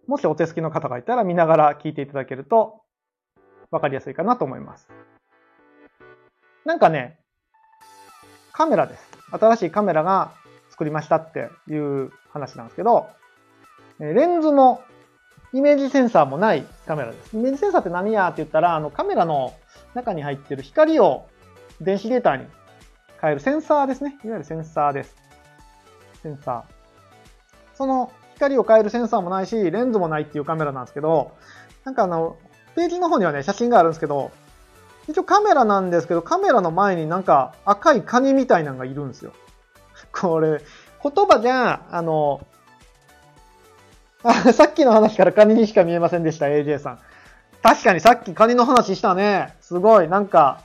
[0.09, 2.83] もしお手すきの方がいたら見ながら聞いていただけると
[3.71, 4.89] 分かりやすいかなと思います。
[6.65, 7.19] なんかね、
[8.53, 9.09] カメラです。
[9.31, 10.33] 新しいカメラが
[10.71, 13.09] 作りましたっていう話なんですけど、
[14.01, 14.83] レンズも
[15.53, 17.37] イメージセンサーもないカメラです。
[17.37, 19.55] イメージセンサーって何やって言ったら、あのカメラの
[19.95, 21.27] 中に入ってる光を
[21.81, 22.47] 電子データに
[23.21, 24.19] 変えるセンサーですね。
[24.25, 25.17] いわゆるセンサーです。
[26.23, 27.77] センサー。
[27.77, 31.33] その光を変えるセンサーもないし、レンズもないっていうカメラなんですけど、
[31.85, 32.37] なんかあの、
[32.75, 34.31] ページの方にはね、写真があるんですけど、
[35.09, 39.33] 一応カメラなんですけど、カメラの前になんか赤いカニみたいなのがいるんですよ。
[40.13, 40.63] これ、
[41.03, 42.47] 言葉じゃ、あの、
[44.25, 46.99] あ、 さっきの話からカニにしか見えませんでした、AJ さん。
[47.63, 49.55] 確かにさっきカニの話したね。
[49.61, 50.09] すごい。
[50.09, 50.63] なんか、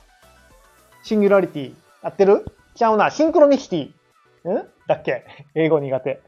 [1.02, 1.74] シンギュラリティ。
[2.02, 2.44] やってる？
[2.74, 3.10] ちゃうな。
[3.10, 4.50] シンクロニシティ。
[4.50, 5.24] んだっけ？
[5.54, 6.20] 英語苦手。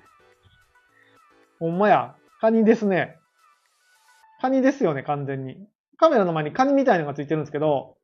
[1.59, 2.15] ほんまや。
[2.41, 3.17] カニですね。
[4.41, 5.67] カニですよね、完全に。
[5.99, 7.97] カメラの前にカニみたいなのがついてるんですけど、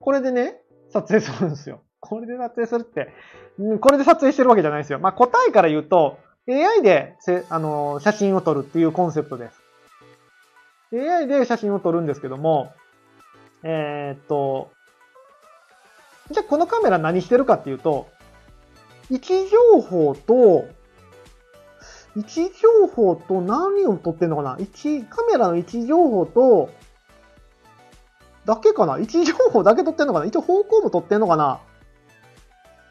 [0.00, 1.82] これでね、撮影するんですよ。
[1.98, 3.12] これで撮影するって、
[3.80, 5.00] これで撮影してるわけじゃないですよ。
[5.00, 9.60] まあ、答えから言うと、AI でせあの写真を撮るっていうコンセプトです。
[10.92, 12.72] AI で写真を撮るんですけども、
[13.64, 14.70] えー、っと、
[16.30, 18.08] じゃあこのカメラ何してるかっていうと、
[19.10, 20.68] 位置情報と、
[22.16, 24.56] 位置情報と何を撮ってんのかな？
[24.60, 26.70] 位置、カメラの位置情報と、
[28.44, 28.98] だけかな？
[28.98, 30.26] 位置情報だけ撮ってんのかな？
[30.26, 31.60] 一応方向も撮ってんのかな？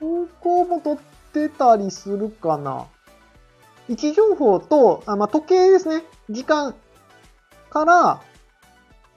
[0.02, 0.98] 方向も撮っ
[1.32, 2.88] てたりするかな？
[3.88, 6.04] 位置情報と、あまあ、時計ですね。
[6.30, 6.76] 時間
[7.70, 8.22] から、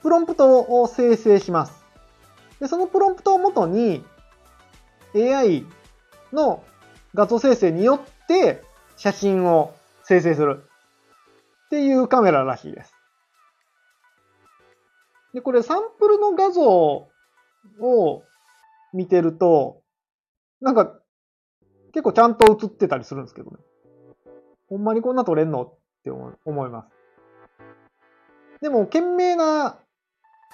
[0.03, 1.85] プロンプトを生成します。
[2.61, 4.05] で、そのプロンプトをもとに、
[5.15, 5.65] AI
[6.33, 6.63] の
[7.15, 8.63] 画像生成によって
[8.97, 10.65] 写真を生成する
[11.67, 12.93] っていうカメラらしいです。
[15.33, 18.23] で、これサンプルの画像を
[18.93, 19.83] 見てると、
[20.61, 20.99] なんか
[21.93, 23.57] 結構ちゃんと映ってたりするんですけどね。
[24.69, 25.63] ほんまにこんな撮れんの？
[25.63, 26.89] って思います。
[28.61, 29.77] でも、賢明な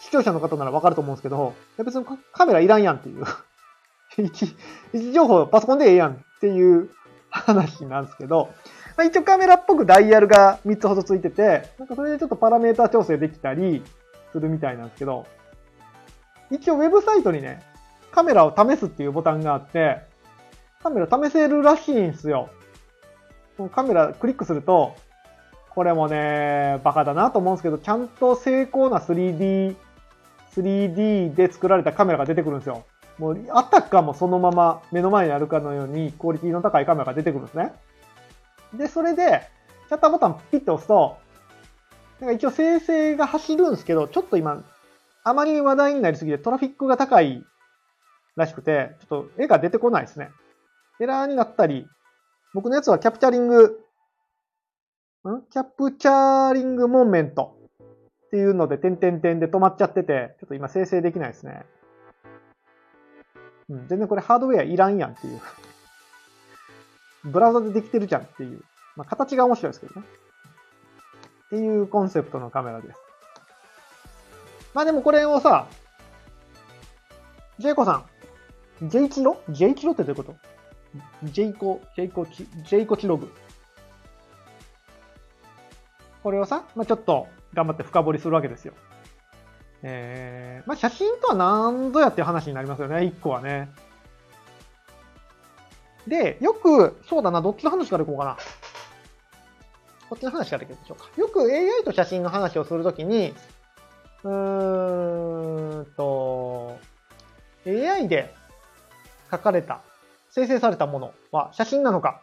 [0.00, 3.24] 視聴者の方ならわかると思うんですけど、いや別にカメラいらんやんっていう。
[4.18, 4.46] 位置、
[4.92, 6.90] 位置情報パソコンでええやんっていう
[7.30, 8.50] 話なんですけど、
[8.96, 13.82] まあ、一応カメラっぽくダイヤルが3つほどついてて、なんかそれでちょっとパラメータ調整できたり
[14.30, 15.26] するみたいなんですけど、
[16.50, 17.62] 一応ウェブサイトにね、
[18.12, 20.02] カメラを試すっていうボタンがあって、
[20.82, 22.50] カメラ試せるらしいんですよ。
[23.72, 24.94] カメラクリックすると、
[25.70, 29.74] これもね、バカだなと思うんですけど、ちゃんと精巧な 3D、
[30.54, 32.84] 3D で作られたカメラが出てくるんですよ。
[33.18, 37.72] もう、あったかもそのまま目の前にあるかのようにクオリティの高いカメラが出てくるんですね。
[38.72, 39.42] で、それで、
[39.88, 41.16] シャッターボタンピッと押すと、
[42.20, 44.62] なんか一応生成が走るんですけど、ちょっと今、
[45.24, 47.44] あまり話題になりすぎてトラフィックが高い
[48.36, 50.30] らしくて、ちょっと絵が出てこないですね。
[51.00, 51.88] エラーになったり
[52.54, 55.42] 僕のやつはキャプチャリング、ん？
[55.50, 57.56] キャプチャリングモーメント
[58.26, 61.64] っていうので、点々点で止まっちゃってて、ちょっと今生成できないですね。
[63.68, 65.40] うん、全然これハードウェアいらんやんっていう。
[67.24, 68.62] ブラウザでできてるじゃんっていう。
[68.96, 70.06] まあ、形が面白いですけどね。
[71.46, 72.98] っていうコンセプトのカメラです。
[74.74, 75.66] まあでもこれをさ、
[77.58, 78.04] ジェイコさ
[78.82, 79.40] ん、ジェイチロ？
[79.48, 80.36] ジェイチロってどういうこと？
[81.24, 83.32] ジェイコ、ジェイコチ、ジェイコチログ。
[86.22, 88.74] これをさ、まあ、ちょっと頑張って深掘りするわけですよ。
[89.82, 93.68] えー、まあ、写真とは何ぞやっていう話になりますよね、一個はね。
[96.06, 98.36] で、よく、そうだな、どっちの話からいこうかな。
[100.08, 101.10] こっちの話からいきましょうか。
[101.16, 103.34] よく AI と写真の話をするときに、
[104.22, 106.78] うーんと、
[107.66, 108.34] AI で
[109.30, 109.82] 描かれた、
[110.34, 112.20] 生成されたものは写真なのか？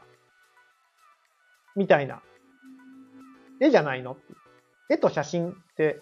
[1.77, 2.21] みたいな。
[3.61, 4.17] 絵じゃないの？
[4.89, 6.01] 絵と写真って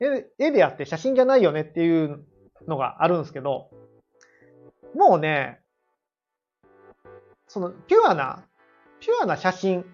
[0.00, 2.24] 絵、絵であって写真じゃないよねっていう
[2.66, 3.68] のがあるんですけど、
[4.94, 5.60] もうね、
[7.48, 8.42] そのピュアな、
[9.00, 9.84] ピュアな写真、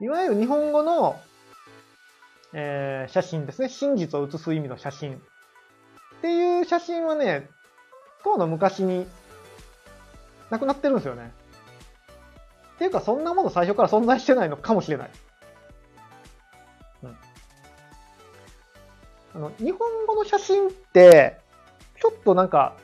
[0.00, 1.20] いわゆる日本語の、
[2.52, 3.68] えー、写真ですね。
[3.68, 5.14] 真実を写す意味の写真。
[5.14, 5.18] っ
[6.20, 7.48] ていう写真はね、
[8.24, 9.06] 当の昔に
[10.50, 11.32] なくなってるんですよね。
[12.74, 15.10] っていうか、そんなもの最初から存在してないのかもしれない。
[17.04, 17.16] うん。
[19.34, 21.38] あの、日本語の写真って、
[22.00, 22.76] ちょっとなんか、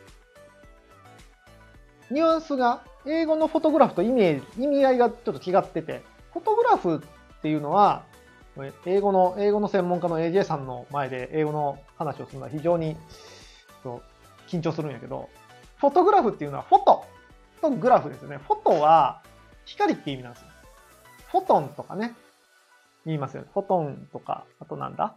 [2.10, 6.02] ニュアンスが、英語のフォトグラフと意味意味合いがちょっと違ってて、
[6.32, 8.04] フォトグラフっていうのは、
[8.84, 12.96] 英語の、英語の専門家の AJ さんの前で英語の話をするのは非常に
[14.48, 15.28] 緊張するんやけど、
[15.76, 17.04] フォトグラフっていうのはフォト
[17.70, 18.38] とグラフですね。
[18.38, 19.22] フォトは
[19.64, 20.48] 光って意味なんですよ。
[21.30, 22.14] フォトンとかね、
[23.04, 23.48] 言いますよね。
[23.52, 25.16] フォトンとか、あとなんだ？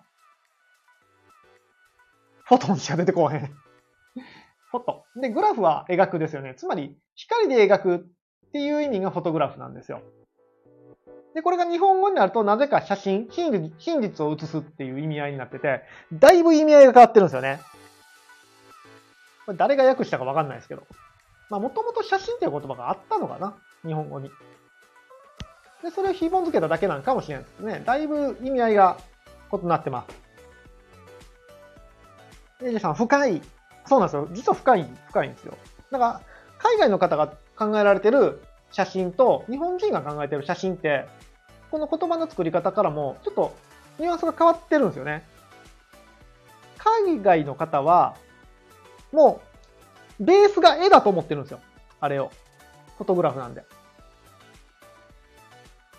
[2.44, 3.46] フォトンしか出てこへん。
[4.72, 5.06] フォト。
[5.16, 6.56] で、グラフは描くですよね。
[6.56, 10.02] つまり、光で描くっていう意味がフォトグラフなんですよ。
[11.36, 17.60] で、これが日本語になると、なぜか写真、真実を写すっていう意味合いになってて、だいぶ意味合いが変わってるんですよね。
[19.46, 20.84] これ誰が訳したかわかんないですけど。
[21.50, 23.56] まあ、もともと写真っていう言葉があったのかな？
[23.86, 24.30] 日本語に。
[25.84, 27.84] で、それをひも付けただけなんかもしれないですね。
[27.86, 28.98] だいぶ意味合いが
[29.52, 30.06] 異なってま
[32.60, 32.66] す。
[32.66, 33.42] エイジさん、深い。
[33.86, 34.28] そうなんですよ。
[34.32, 35.58] 実は深い、深いんですよ。
[35.92, 36.22] だから、
[36.58, 41.08] 海外の方が考えられてる写真と、日本人が考えてる写真って、
[41.72, 43.56] この言葉の作り方からも、ちょっと
[43.98, 45.24] ニュアンスが変わってるんですよね。
[46.78, 48.16] 海外の方は、
[49.14, 49.49] もう、
[50.20, 51.60] ベースが絵だと思ってるんですよ。
[52.00, 52.32] あれを。
[52.98, 53.64] フォトグラフなんで。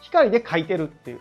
[0.03, 1.21] 光で描いてるっていう。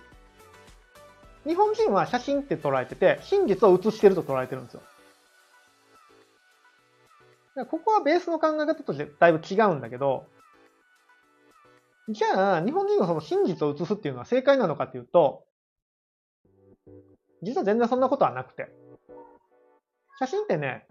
[1.45, 4.81] 日本人は写真って捉えてて、真実を写してると捉えてるんですよ。
[7.65, 10.25] ここはベースの考え方としてだいぶ違うんだけど、
[12.09, 15.43] じゃあ、日本人のその真実を映すっていうのは正解なのかっていうと、
[17.41, 18.69] 実は全然そんなことはなくて。
[20.19, 20.87] 写真ってね、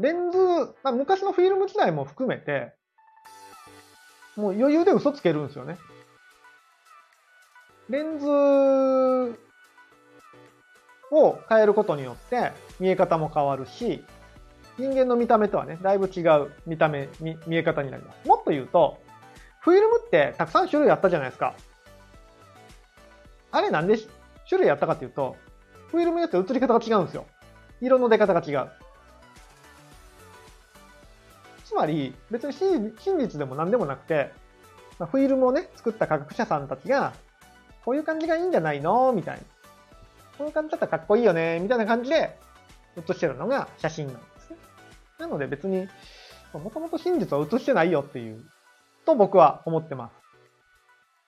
[0.00, 0.38] レンズ、
[0.82, 2.72] まあ、昔のフィルム時代も含めて、
[4.34, 5.76] もう余裕で嘘つけるんですよね。
[7.90, 8.26] レンズ
[11.12, 14.02] を変えることによって見え方も変わるし、
[14.78, 18.26] 人間の見た目とはね、だいぶ違う見た目、見見え方になります。
[18.26, 18.98] もっと言うと、
[19.60, 21.54] フィルムってたくさん種類あったじゃないですか。
[23.50, 23.98] あれなんで
[24.48, 25.36] 種類あったかっていうと、
[25.88, 27.26] フィルムによって映り方が違うんですよ。
[27.82, 28.70] 色の出方が違う。
[31.80, 34.32] まり、別に真実でも何でもなくて、
[34.98, 37.14] まあ、フィルムをね、作った科学者さんたちが、
[37.84, 39.12] こういう感じがいいんじゃないの？
[39.12, 39.40] みたいな。
[40.36, 41.58] こういう感じだったらかっこいいよね？
[41.60, 42.38] みたいな感じで
[42.96, 44.56] 写してるのが写真なんですね。
[45.18, 45.88] なので別に、
[46.52, 48.44] もともと真実は映してないよっていう、
[49.06, 50.12] と僕は思ってます。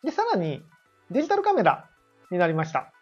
[0.04, 0.62] で、さらに、
[1.10, 1.88] デジタルカメラ
[2.30, 2.92] になりました。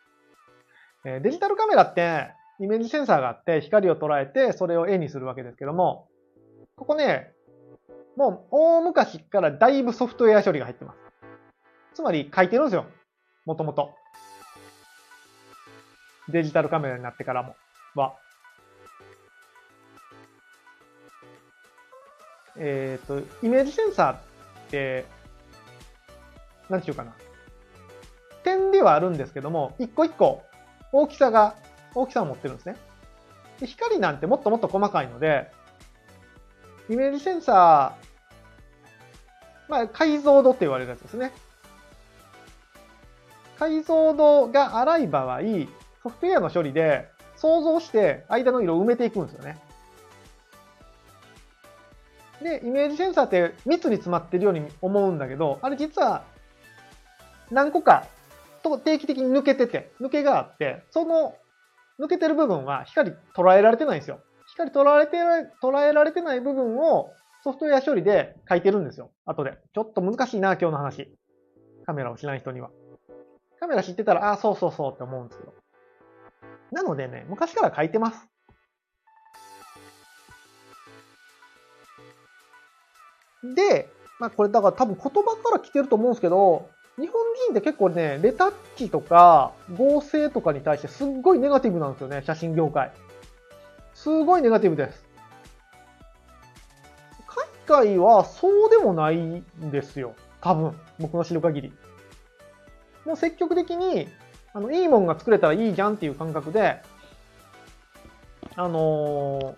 [1.04, 6.06] えデジタルカメラって、イメージセンサーがあって、光を捉えて、それを絵にするわけですけども、
[6.76, 7.32] ここね、
[8.16, 10.98] もう大昔からだいぶソフトウェア処理が入ってます。
[11.94, 12.86] つまり書いてるんですよ。
[13.46, 13.94] もともと。
[16.28, 17.56] デジタルカメラになってからも。
[17.94, 18.14] は。
[22.56, 24.18] えっ、ー、と、イメージセンサーっ
[24.70, 25.06] て、
[26.68, 27.14] なんていうかな。
[28.44, 30.42] 点ではあるんですけども、一個一個
[30.92, 31.56] 大きさが、
[31.94, 32.76] 大きさを持ってるんですね。
[33.66, 35.50] 光なんてもっともっと細かいので、
[36.88, 38.09] イメージセンサー、
[39.70, 41.32] まあ、解像度って言われるやつですね。
[43.58, 45.40] 解像度が荒い場合、
[46.02, 49.58] ソフトウェアの処理で想像して間の色を埋めていくんですよね。
[52.42, 56.24] で、イメージセンサーって密に詰まってるように思うんだけど、あれ実は
[57.50, 58.06] 何個か
[58.62, 61.36] と定期的に抜けてて、抜けがあって、その
[62.00, 64.20] 抜けてる部分は光捉えられてないんですよ。
[64.48, 65.18] 光捉えて
[65.62, 67.12] 捉えられてない部分を
[67.42, 69.10] ソフトウェア処理で書いてるんですよ。
[69.24, 69.58] 後で。
[69.74, 71.10] ちょっと難しいな、今日の話。
[71.86, 72.70] カメラを知らない人には。
[73.58, 75.54] カメラ知ってたら、ああ、そうそうそうって思うんですけど。
[76.72, 78.28] なのでね、昔から書いてます。
[83.42, 83.88] で、
[84.18, 86.68] まあこれだから多分言葉から来てると思うんですけど、
[86.98, 92.92] 日本人って結構ね、レタッチとか合成とかに対してすっごいネガティブなんですよね、写真業界。
[93.94, 95.09] すごいネガティブです。
[97.70, 100.14] 外はそうでもないんですよ。
[100.40, 100.78] 多分。
[100.98, 101.72] 僕の知る限り。
[103.06, 104.08] もう積極的に、
[104.52, 106.82] あの、いいもんが作れたらいいじゃんっていう感覚で、
[108.56, 109.56] あの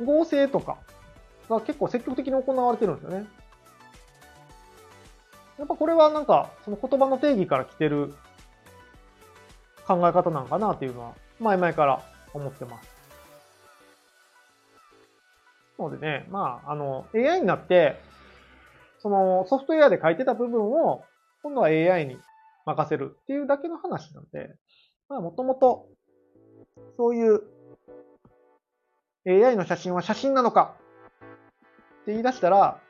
[0.00, 0.78] ー、合成とか
[1.48, 3.26] が結構積極的に行われてるんですよね。
[5.58, 8.14] やっぱこれはなんか、その言葉の定義から来てる
[9.86, 12.02] 考え方なんかなっていうのは、前々から
[12.34, 12.89] 思ってます。
[15.80, 18.00] のでね、まあ、あの、AI になって、
[18.98, 21.02] そのソフトウェアで書いてた部分を、
[21.42, 22.18] 今度は AI に
[22.66, 24.54] 任せるっていうだけの話なんで、
[25.08, 25.86] まあ、もともと、
[26.96, 27.42] そういう
[29.26, 30.74] AI の写真は写真なのか
[32.02, 32.80] って言い出したら、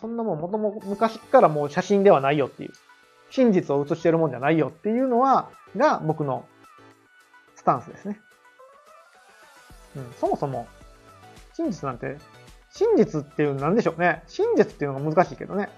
[0.00, 2.72] そんなもんもとも昔からもう写真ではないよっていう、
[3.30, 6.44] 真実を写してるもんじゃないよっていうのは、が僕の
[7.54, 8.20] スタンスですね。
[9.96, 10.66] うん、そもそも、
[11.54, 12.18] 真実なんて、
[12.78, 14.22] 真実っていうのなんでしょうね。
[14.28, 15.68] 真実っていうのが難しいけどね。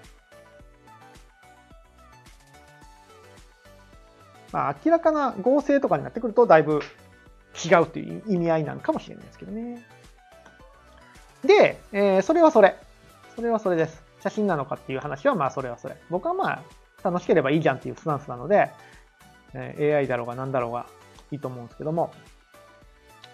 [4.51, 6.81] まあ、明らかな合成とかになってくると、だいぶ
[7.65, 9.83] 違うっていう意味合いなんかもしれないですけどね。
[11.43, 12.75] で、えー、それはそれ。
[13.35, 14.03] それはそれです。
[14.21, 15.97] 写真なのかっていう話は、まあそれはそれ。
[16.11, 16.63] 僕はまあ、
[17.03, 18.69] 楽しければいいじゃんっていうスタンスなので、
[19.55, 20.85] えー、AI だろうが何だろうが
[21.31, 22.13] いいと思うんですけども。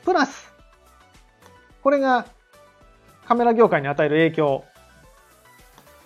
[0.05, 0.53] プラス、
[1.84, 2.28] これが
[3.28, 4.63] カメラ業界に与える影響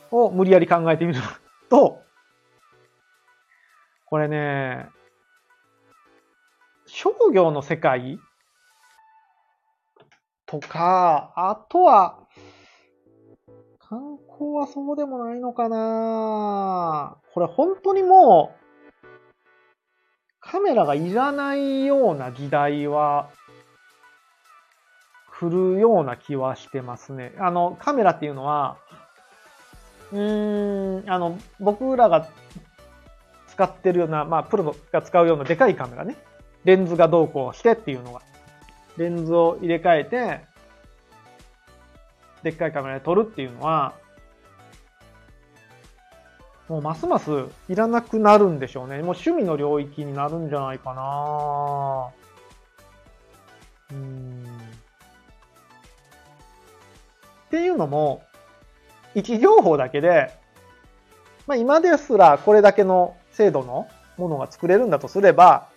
[0.10, 1.22] を無理やり考えてみる
[1.70, 2.02] と、
[4.06, 4.90] これね、
[6.88, 8.20] 商業の世界
[10.48, 12.18] とか、あとは、
[13.78, 17.18] 観光はそうでもないのかな。
[17.34, 19.08] これ本当にもう、
[20.40, 23.30] カメラがいらないような時代は、
[25.42, 27.34] 来るような気はしてますね。
[27.40, 28.78] あの、カメラっていうのは、
[30.12, 32.30] うーん、あの、僕らが
[33.48, 36.16] 使ってるような、まあ、プロが使うようなでかいカメラね。
[36.64, 38.22] レンズがどうこうしてっていうのが。
[38.98, 40.42] レンズを入れ替えて、
[42.44, 43.96] でっかいカメラで撮るっていうのは、
[46.68, 48.98] もうますますいらなくなるんでしょうね。
[48.98, 52.10] もう趣味の領域になるんじゃないかな
[53.92, 54.31] うん。
[57.52, 58.24] っていうのも、
[59.14, 60.32] 位置情報だけで、
[61.48, 65.68] まあ今ですらこれだけの精度のものが作れるんだとすれば、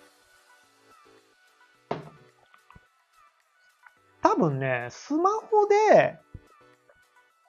[4.21, 6.17] 多分ね、スマホで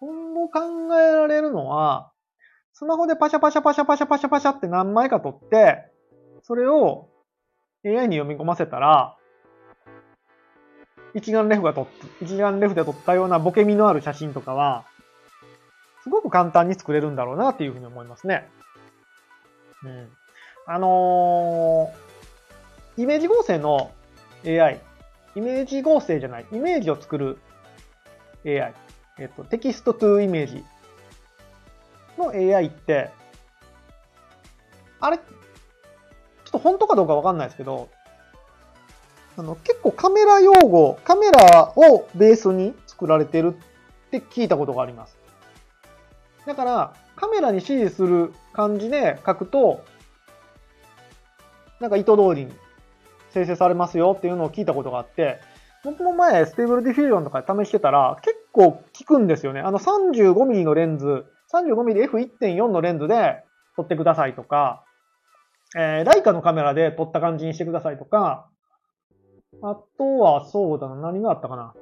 [0.01, 0.61] 今後考
[0.99, 2.11] えられるのは、
[2.73, 5.85] スマホでパシャパシャパシャパシャパシャパシャって何枚か撮って、
[6.43, 7.11] それを
[7.85, 9.16] AI に読み込ませたら、
[11.17, 11.87] 一眼レフが撮っ、
[12.21, 14.85] 一眼レフで撮ったようなボケ身のある写真とかは、
[16.03, 18.47] すごく簡単に作れるんだろうなっていうふうに思いますね。
[19.83, 20.09] うん。
[20.67, 23.93] あのー、イメージ合成の
[24.45, 24.79] AI、
[25.37, 27.39] イメージ合成じゃない、イメージを作る
[28.45, 28.75] AI。
[29.19, 30.65] えっと、テキストトゥイメージ
[32.19, 33.11] の AI って、
[35.01, 37.89] あれ、ちょっと本当かどうかわかんないですけど、
[39.37, 45.19] あの、結構カメラ用語、カメラをベースに作られてるって聞いたことがあります。
[46.47, 49.85] だから、カメラに指示する感じで書くと、
[51.81, 52.53] なんか意図通りに
[53.31, 55.41] 生成されますよっていうのを聞いたことがあって、
[55.85, 59.61] 僕も前、 Stable Diffusion とかで試してたら、結構効くんですよね。
[59.61, 63.45] あの 35mm のレンズ、35mm F1.4 のレンズで
[63.77, 64.85] 撮ってくださいとか、
[65.77, 68.49] えー、ライカのカメラで撮った感じにしてくださいとか、
[69.63, 71.75] あとはそうだな、何があったかな。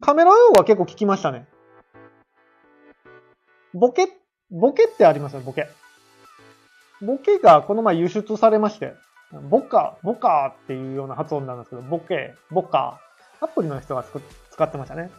[0.00, 1.46] カメラ用語は結構効きましたね。
[3.74, 4.08] ボケ、
[4.50, 5.68] ボケってありますよ、ボケ。
[7.00, 8.94] ボケがこの前輸出されまして。
[9.48, 13.00] ボカ、ボカっていうような発音なんですけど、ボケ、ボカ。
[13.40, 14.04] アプリの人が
[14.50, 15.10] 使ってましたね。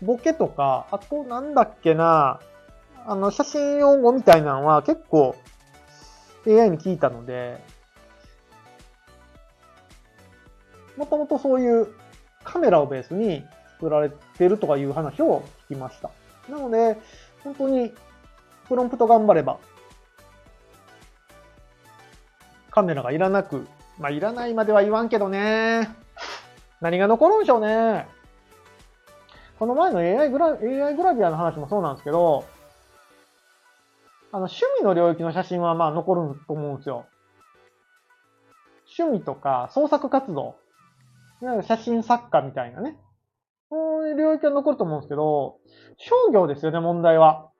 [0.00, 2.40] ボケとか、あとなんだっけな、
[3.06, 5.34] あの、写真用語みたいなのは結構
[6.46, 7.62] AI に聞いたので、
[11.00, 11.88] もともとそういう
[12.44, 13.42] カメラをベースに
[13.78, 16.10] 作られてるとかいう話を聞きました。
[16.50, 16.98] なので、
[17.42, 17.94] 本当に
[18.68, 19.56] プロンプト頑張れば
[22.70, 23.66] カメラがいらなく、
[23.98, 25.88] まあ、いらないまでは言わんけどね。
[26.82, 28.06] 何が残るんでしょうね。
[29.58, 32.44] この前の AI グラ AI グラビアの話もそうなんですけど、
[34.32, 37.06] あの、趣味の領域の写真はまあ残ると思うんですよ。
[38.98, 40.56] 趣味とか創作活動。
[41.62, 42.96] 写真作家みたいなね。
[43.70, 45.58] そういう領域は残ると思うんですけど、
[45.96, 47.50] 商業ですよね、問題は。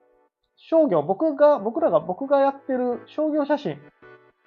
[0.56, 3.78] 商業、僕が、僕らが、僕がやってる商業写真。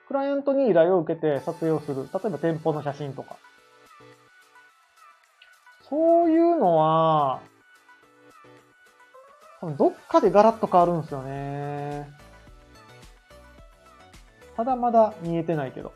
[0.07, 2.03] クライアントに依頼を受けて撮影をする。
[2.13, 3.37] 例えば店舗の写真とか。
[5.89, 7.41] そういうのは、
[9.77, 12.09] どっかでガラッと変わるんですよね。
[14.57, 15.93] ただまだ見えてないけど。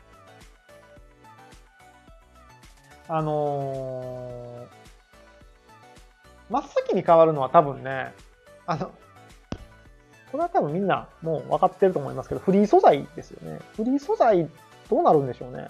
[3.08, 8.12] あのー、真っ先に変わるのは多分ね、
[8.66, 8.92] あの、
[10.30, 13.60] これは多分みんなもう分かってると思いますけど、フリー素材ですよね。
[13.76, 14.48] フリー素材
[14.90, 15.68] どうなるんでしょうね。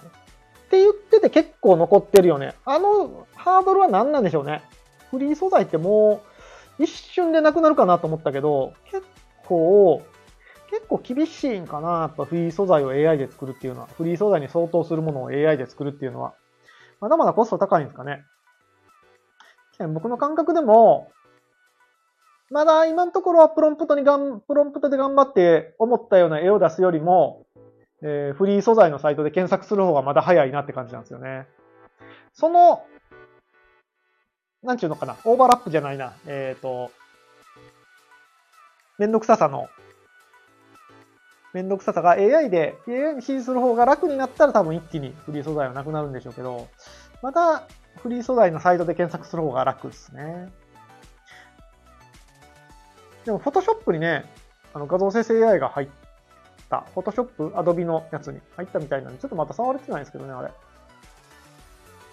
[0.67, 2.53] って言ってて結構残ってるよね。
[2.65, 4.61] あのハードルは何なんでしょうね。
[5.09, 6.21] フリー素材っても
[6.79, 9.03] う一瞬でなくなるかなと思ったけど、結
[9.45, 10.01] 構、
[10.69, 11.89] 結構厳しいんかな。
[11.89, 16.33] やっぱフリー素材を AI で作るっていうのは、フリー素材に相当するものを AI で作るっていうのは、
[16.99, 18.23] まだまだコスト高いんですかね。
[19.93, 21.11] 僕の感覚でも、
[22.51, 27.45] まだ今のところはプロンプトにがん、プロンプトで頑張って思ったような絵を出すよりも、
[28.01, 31.47] えー、フリー素材のサイトで検索する方がまだ早いなって感じなんですよね。
[32.33, 32.83] その、
[34.63, 36.91] なんちゅうのかな、オーバーラップじゃないな、えっ、ー、と、
[38.97, 39.69] めんどくささの、
[41.53, 46.67] めんどくささが AI で、AI に指示する方が楽になったら多分一気にフリー素材はなくなるんでしょうけど、
[47.21, 47.63] また
[47.97, 50.51] フリー素材のサイトで検索する方が楽ですね。
[53.25, 54.25] でも、フォトショップにね、
[54.73, 55.87] あの画像生成 AI が入っ
[56.69, 60.51] た、フォトショップ、アドビのやつに入ったみたいなんで、ちょっとまた触れてないですけどね、あれ。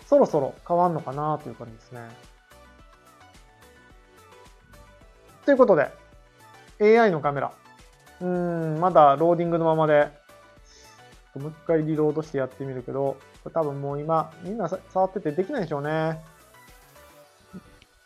[0.07, 2.01] そろそろ変わんのかなという感じですね。
[5.45, 5.91] ということで、
[6.81, 7.53] AI のカメラ。
[8.21, 10.09] うん、まだローディングのままで、
[11.35, 16.23] もう一回リロードしてやってみるけど、これ多分もう今、みんな触っててできないでしょうね。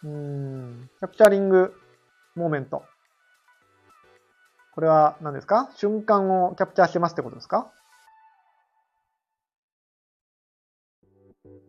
[0.03, 1.75] うん、キャプチャリング
[2.35, 2.85] モーメント。
[4.75, 5.71] これは何ですか？
[5.77, 7.71] 瞬間をキャプチャーしてますってことですか？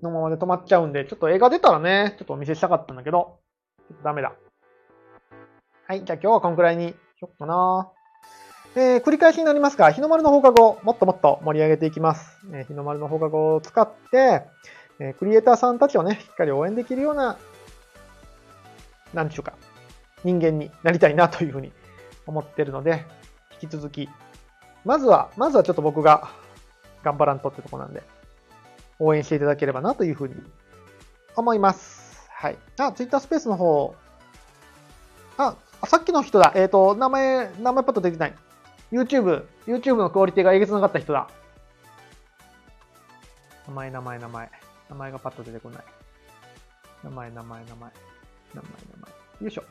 [0.01, 3.39] のままで止まっちゃうんで、ちょっと映画出たらね、ちょっとお見せしたかったんだけど、
[3.87, 4.33] ちょっとダメだ。
[5.87, 7.91] はい、じゃあ今日はこんくらいにしよっかな。
[8.73, 12.39] えー、繰り返しになりますが、日の丸の放課後、もっともっと盛り上げていきます。
[12.53, 14.43] えー、日の丸の放課後を使って、
[14.99, 17.37] えー、クリエイターさんたちをね、しっかり応援できるような、
[19.13, 19.53] なんちゅうか、
[20.23, 21.73] 人間になりたいなというふうに
[22.25, 23.03] 思ってるので、
[23.61, 24.09] 引き続き、
[24.85, 26.29] まずは、まずはちょっと僕が
[27.03, 28.03] 頑張らんとってとこなんで、
[28.99, 30.35] 応援していただければなというふうに
[31.35, 32.29] 思います。
[32.29, 32.57] はい。
[32.79, 33.95] あ、ツイッタースペースの方、
[35.37, 36.53] あ、さっきの人だ。
[36.55, 38.33] えっ、ー、と、名前、名前パッと出てない。
[38.91, 41.29] YouTube、YouTube のクオリティがえげつなかった人だ。
[43.67, 44.51] 名前、名前、名前。
[44.89, 45.83] 名前がパッと出てこない。
[47.03, 47.91] 名前、名前、名前。
[48.53, 49.11] 名前、名前。
[49.41, 49.63] よいしょ。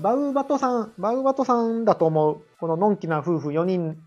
[0.00, 2.42] バウバトさん、バウバトさんだと思う。
[2.60, 3.98] こののんきな夫婦4人、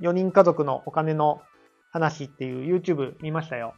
[0.00, 1.40] 4人家族のお金の
[1.90, 3.74] 話っていう YouTube 見ましたよ。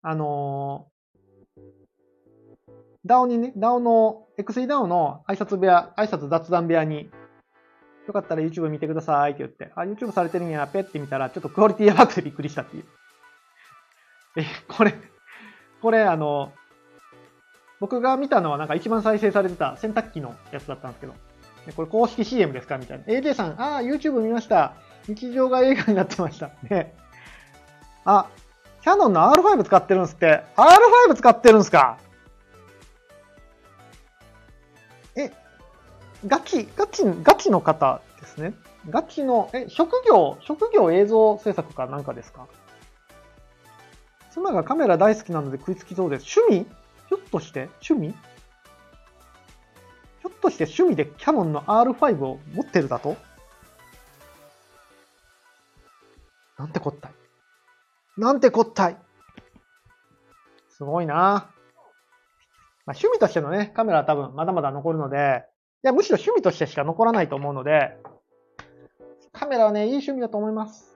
[0.00, 0.88] あの、
[3.06, 7.10] DAO にね、DAO の、XEDAO の挨拶部屋、挨拶雑談部屋に、
[8.06, 12.84] よかったら YouTube 見てくださいって言って、あ、YouTube されてるんや、ペって見たら、ちょっとクオリティやばくてびっくりしたっていう。
[14.36, 14.94] え、これ、
[15.80, 16.52] これあの、
[17.80, 21.14] 僕が見たのはなんか一番再生されてた洗濯機のやつだったんですけど、
[21.76, 22.78] これ公式 CM ですか？
[22.78, 23.04] みたいな。
[23.04, 24.74] AJ さん、ああ、YouTube 見ました。
[25.08, 26.50] 日常が映画になってました。
[26.70, 26.94] ね。
[28.04, 28.28] あ、
[28.82, 30.42] キャノンの R5 使ってるんですって。
[30.56, 31.98] R5 使ってるんですか？
[36.26, 38.54] ガチ、ガチ、ガチの方ですね。
[38.88, 42.46] ガチの、え、職業、職業映像制作かなんかですか？
[44.30, 46.26] 妻がカメラ大好きなので食いつきそうです。
[46.38, 46.70] 趣味？
[47.08, 48.10] ひょっとして趣味？
[48.10, 53.16] ひょっとして趣味でキャノンの R5 を持ってるだと？
[56.56, 57.12] なんてこったい。
[58.16, 58.96] なんてこったい。
[60.68, 61.14] すごいな
[62.84, 65.44] まあ、趣味としてのね、カメラは多分まだまだ残るので、
[65.84, 67.96] いや、むしろ趣味としてしか残らないと思うので、
[69.32, 70.94] カメラはね、いい趣味だと思います。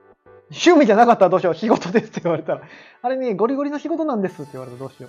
[0.51, 1.55] 趣味じゃなかったらどうしよう。
[1.55, 2.63] 仕事ですって言われたら。
[3.03, 5.09] あれね、ゴリゴリの仕事なんですって言われたらどうしよ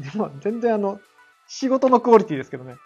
[0.00, 0.02] う。
[0.02, 1.00] でも全然あの、
[1.48, 2.76] 仕事のクオリティですけどね。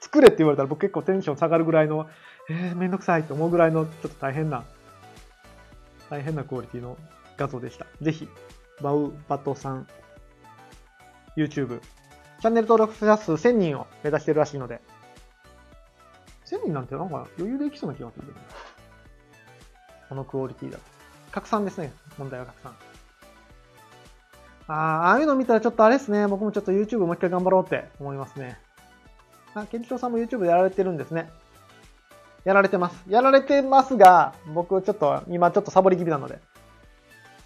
[0.00, 2.08] 作れって言われたら僕結構テンション下がるぐらいの、
[2.48, 4.64] えー、めんどくさいって思うぐらいのちょっと大変な、
[6.08, 6.96] 大変なクオリティの
[7.36, 7.86] 画像でした。
[8.00, 8.28] ぜひ
[8.80, 9.88] バウバトさん、
[11.36, 11.80] YouTube。
[12.40, 14.80] チャンネル登録者数1000人を目指してるらしいので、
[16.50, 18.24] 1000人なんてなんか余裕でいきそうな気がする、
[20.08, 20.82] このクオリティだと。
[21.30, 21.92] 拡散ですね。
[22.16, 22.72] 問題は拡散。
[24.68, 26.26] ああ、ああいうの見たらちょっとあれですね。
[26.26, 28.58] 僕もちょっと YouTube もう一回頑張ろうって思いますね。
[29.54, 31.30] あ、ケンチロさんも YouTube やられてるんですね。
[32.44, 33.02] やられてます。
[33.08, 36.38] やられてますが、僕ちょっと今ちょっとサボり気味なので。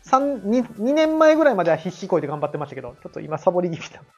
[0.05, 4.11] 3、2, 2年前ぐらいまでは必死こいて頑張ってましたけど、ちょっと今サボり気味なので。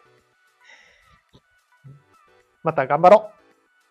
[2.63, 3.44] また頑張ろう。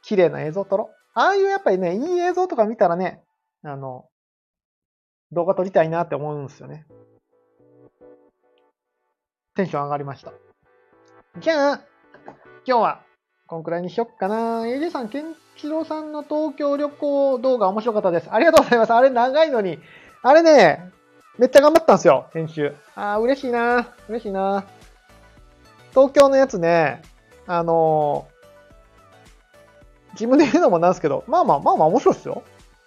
[0.04, 0.96] 綺麗な映像撮ろう。
[1.16, 3.24] ああいうやっぱりね、いい映像とか見たらね、
[3.64, 4.06] あの、
[5.32, 6.86] 動画撮りたいなって思うんですよね。
[9.56, 10.34] テンション上がりました。
[11.40, 11.82] じゃあ、
[12.66, 13.04] 今日は
[13.48, 14.64] こんくらいにしよっかな。
[14.64, 18.30] AJ さん、ケンチロさんの東京旅行動画面白かったです。
[18.32, 18.94] ありがとうございます。
[18.94, 19.80] あれ長いのに。
[20.24, 20.92] あれね、
[21.38, 22.76] めっちゃ頑張ったんですよ、編集。
[22.96, 23.94] ああ、嬉しいな。
[24.10, 24.66] 嬉しいな。
[25.92, 27.02] 東京のやつね、
[27.46, 28.28] あの、
[30.14, 32.44] 自分で言うのもなんですけど、まあまあまあまあ面白いですよ。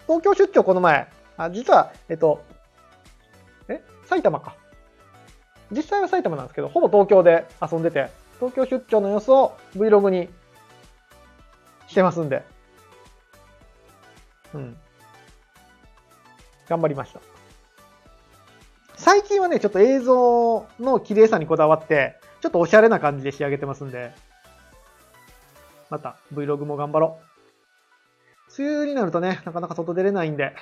[0.06, 2.44] 東京出張この前、あ、実は、えっと、
[3.68, 3.82] え？
[4.04, 4.54] 埼玉か。
[5.70, 8.08] 実際は埼玉なんですけど、ほぼ東京で遊んでて、
[8.38, 10.28] 東京出張の様子を Vlog に
[11.88, 12.44] してますんで。
[14.54, 14.76] うん。
[16.68, 17.20] 頑張りました。
[18.94, 24.12] 最近はね、ちょっと映像の綺麗さにこだわって、ちょっとおしゃれな感じで仕上げてますんで、
[25.90, 28.62] また Vlog も頑張ろう。
[28.62, 30.54] 梅雨になるとね、なかなか外出れないんで、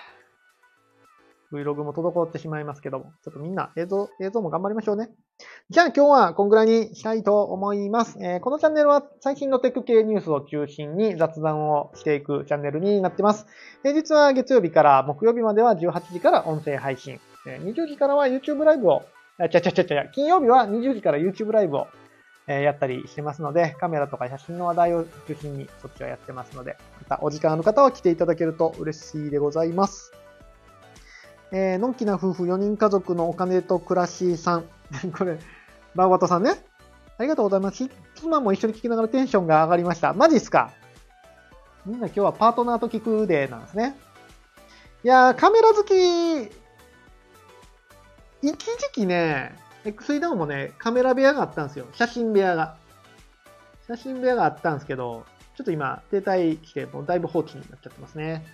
[1.53, 5.11] Vlog も滞ってしまいますけども、ちょっとみんな映像、映像も頑張りましょうね。
[5.71, 8.19] じゃあ今日はこんぐらいにしたいと思います。
[8.21, 13.47] えー、このチャンネルは最新のテック系ニュースを中心に雑談をしていくチャンネルになってます。
[13.83, 17.21] 平日は月曜日から木曜日までは18時から音声配信。
[17.47, 19.03] えー、20時からは YouTube ライブを、
[19.39, 21.87] あ、ちゃちゃちゃちゃ、金曜日は20時から YouTube ライブを
[22.47, 26.77] えやったりしてますので、カメラとか写真の話題を中心にそっちはやってますので、
[27.09, 30.13] またお時間ある方は来ていただけると嬉しいでございます。
[31.53, 34.65] えー、のんきな夫婦4人家族のお金と暮らしさん。
[35.17, 35.39] これ、
[35.95, 36.51] バーバトさんね。
[37.17, 37.89] ありがとうございます。
[38.17, 40.13] 妻も一緒に聞きながらテンションが上がりました。
[40.13, 40.73] マジっすか？
[41.87, 43.97] みんな今日はパートナーと聞くデーなんですね。
[45.05, 45.93] いやー、カメラ好き、
[48.43, 49.55] 一時期ね、
[49.85, 51.87] XE ダウンもね、カメラ部屋があったんですよ。
[51.93, 52.77] 写真部屋が。
[53.87, 55.25] 写真部屋があったんですけど、
[55.57, 58.45] ちょっと今、停滞して、もうだいぶ放置になっちゃってますね。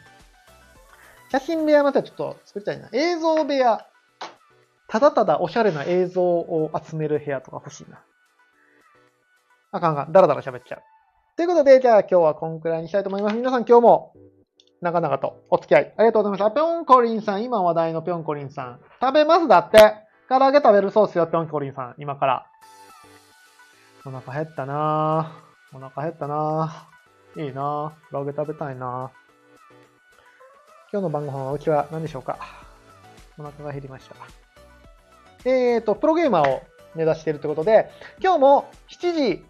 [1.30, 2.88] 写真部屋またちょっと作りたいな。
[2.92, 3.86] 映像部屋。
[4.88, 8.00] ただただおしゃれな映像を集める部屋とか欲しいな。
[9.70, 10.12] あかんかん。
[10.12, 10.82] だらだら喋っちゃう。
[11.36, 13.36] ということで、じゃあ今日はこんくらいにしたいと思います。
[13.36, 14.12] 皆さん今日も
[14.80, 16.50] 長々とお付き合いありがとうございました。
[16.50, 18.80] ぴょんこりんさん、今話題のぴょんこりんさん。
[19.00, 20.09] 食べますだって。
[20.30, 21.94] 唐揚げ食べるそうっすよ、ぴょんこりんさん。
[21.98, 22.46] 今から。
[24.06, 25.76] お腹減ったなぁ。
[25.76, 27.44] お腹減ったなぁ。
[27.44, 28.12] いいなぁ。
[28.12, 29.10] 唐揚げ食べたいなぁ。
[30.92, 32.38] 今日の晩ご飯はうちは何でしょうか？
[33.38, 34.14] お腹が減りました。
[35.50, 36.62] えっ、ー、と、プロゲーマーを
[36.94, 37.90] 目指しているということで、
[38.22, 39.44] 今日も7時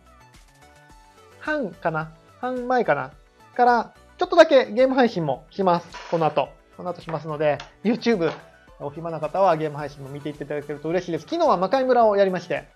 [1.40, 2.10] 半かな？
[2.40, 3.10] 半前かな？
[3.54, 5.88] から、ちょっとだけゲーム配信もします。
[6.10, 6.48] この後。
[6.78, 8.32] この後しますので、YouTube、
[8.80, 11.22] お暇な方はゲーム配信も見ていっていただけると嬉しいです。
[11.24, 12.68] 昨日は魔界村をやりまして、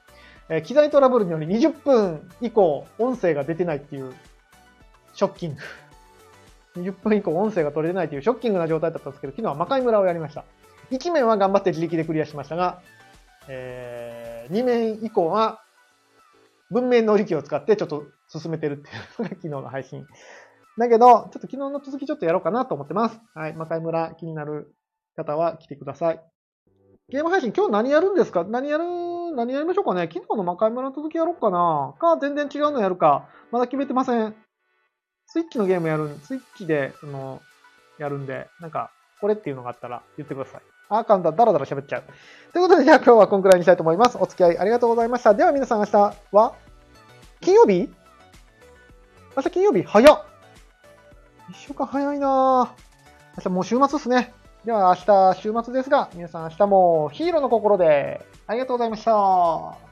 [0.48, 4.14] え、機材トラブルにより20分以降音声が出てないっていう
[5.14, 5.61] ショッキング。
[6.80, 10.44] 20分以降音声が取れてないというショッキングな状態だったんですけど、昨日は魔界村をやりました。
[10.90, 12.82] 1面は頑張って自力でクリアしましたが、
[13.48, 15.62] えー、2面以降は
[16.70, 20.07] 文明能力を使ってちょっと進めてるっていうのが昨日の配信。
[20.76, 23.20] だけど、ちょっと昨日の続きちょっとやろうかなと思ってます。
[23.34, 23.55] はい。
[23.55, 24.74] 魔界村気になる
[25.14, 26.20] 方は来てください。
[27.10, 28.44] ゲーム配信今日何やるんですか？
[28.44, 28.84] 何やる、
[29.36, 30.08] 何やりましょうかね？
[30.12, 33.28] 昨日の魔界村の続きやろうかなか、全然違うのやるか。
[33.50, 34.34] まだ決めてません。
[35.26, 37.40] スイッチのゲームやる、スイッチで、その、
[37.98, 38.90] やるんで、なんか、
[39.20, 40.62] これっていうのがあったら言ってください。
[40.88, 42.04] あー、簡単、だらだら喋っちゃう。
[42.52, 44.18] ということで、じゃあ今日はこんくらいにしたいと思います。
[44.20, 45.34] お付き合いありがとうございました。
[45.34, 46.54] では皆さん明日は
[47.40, 47.90] 金曜日？
[49.36, 49.82] 明日金曜日？
[49.82, 50.24] 早っ
[51.50, 52.68] 一週間早いなぁ
[53.38, 54.32] 明日もう週末ですね。
[54.64, 59.84] では明日週末ですが、皆さん明日もヒーローの心でありがとうございました。